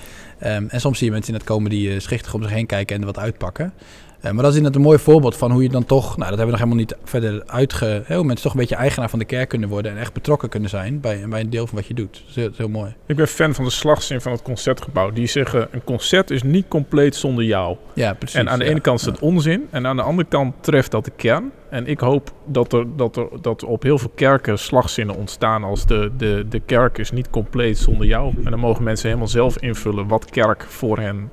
[0.44, 2.66] Um, en soms zie je mensen in het komen die uh, schichtig om zich heen
[2.66, 3.72] kijken en wat uitpakken.
[4.20, 6.38] Eh, maar dat is inderdaad een mooi voorbeeld van hoe je dan toch, nou dat
[6.38, 8.02] hebben we nog helemaal niet verder uitge...
[8.04, 10.48] Hè, hoe mensen toch een beetje eigenaar van de kerk kunnen worden en echt betrokken
[10.48, 12.12] kunnen zijn bij, bij een deel van wat je doet.
[12.12, 12.94] Dat is heel, dat heel mooi.
[13.06, 15.10] Ik ben fan van de slagzin van het concertgebouw.
[15.10, 17.76] Die zeggen, een concert is niet compleet zonder jou.
[17.92, 18.38] Ja, precies.
[18.38, 18.70] En aan de ja.
[18.70, 19.68] ene kant is het onzin.
[19.70, 21.50] En aan de andere kant treft dat de kern.
[21.70, 25.86] En ik hoop dat er, dat er dat op heel veel kerken slagzinnen ontstaan als
[25.86, 28.34] de, de, de kerk is niet compleet zonder jou.
[28.44, 31.30] En dan mogen mensen helemaal zelf invullen wat kerk voor hen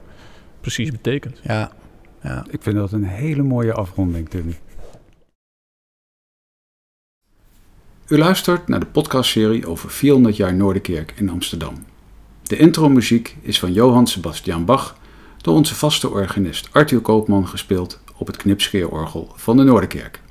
[0.61, 1.39] precies betekent.
[1.43, 1.71] Ja,
[2.21, 2.45] ja.
[2.49, 4.55] Ik vind dat een hele mooie afronding, Tim.
[8.07, 11.85] U luistert naar de podcastserie over 400 jaar Noorderkerk in Amsterdam.
[12.43, 14.97] De intromuziek is van Johann Sebastian Bach
[15.37, 20.21] door onze vaste organist Arthur Koopman gespeeld op het knipscheerorgel van de Noorderkerk.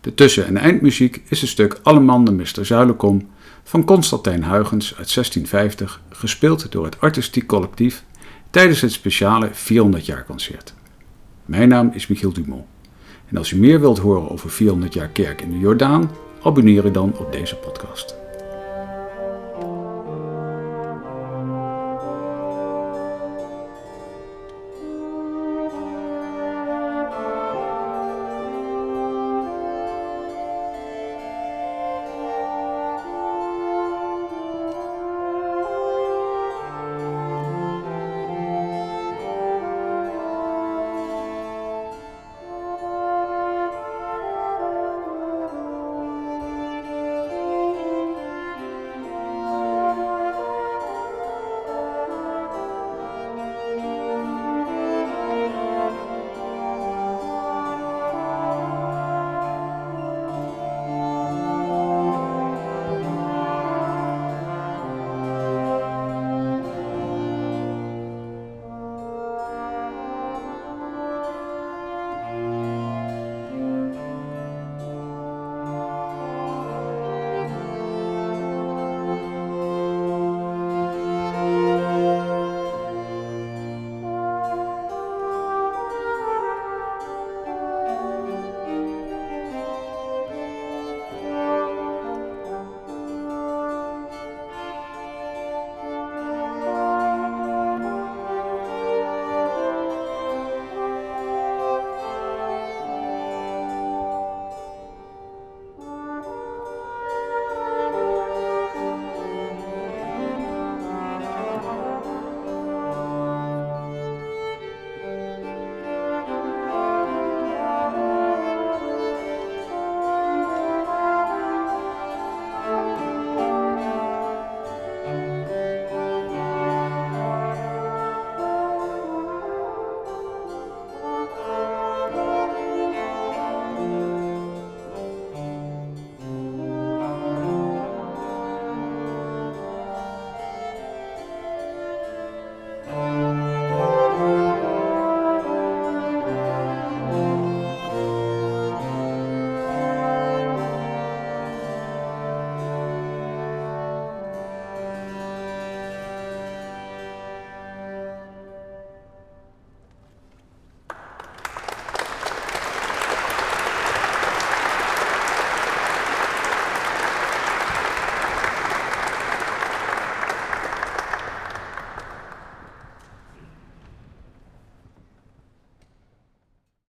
[0.00, 2.66] De tussen- en eindmuziek is het stuk Alleman de Mr.
[2.66, 3.28] Zuilenkom
[3.62, 8.04] van Constantijn Huygens uit 1650, gespeeld door het artistiek collectief
[8.50, 10.74] tijdens het speciale 400 jaar concert.
[11.50, 12.64] Mijn naam is Michiel Dumont.
[13.28, 16.10] En als u meer wilt horen over 400 jaar kerk in de Jordaan,
[16.42, 18.19] abonneer u dan op deze podcast.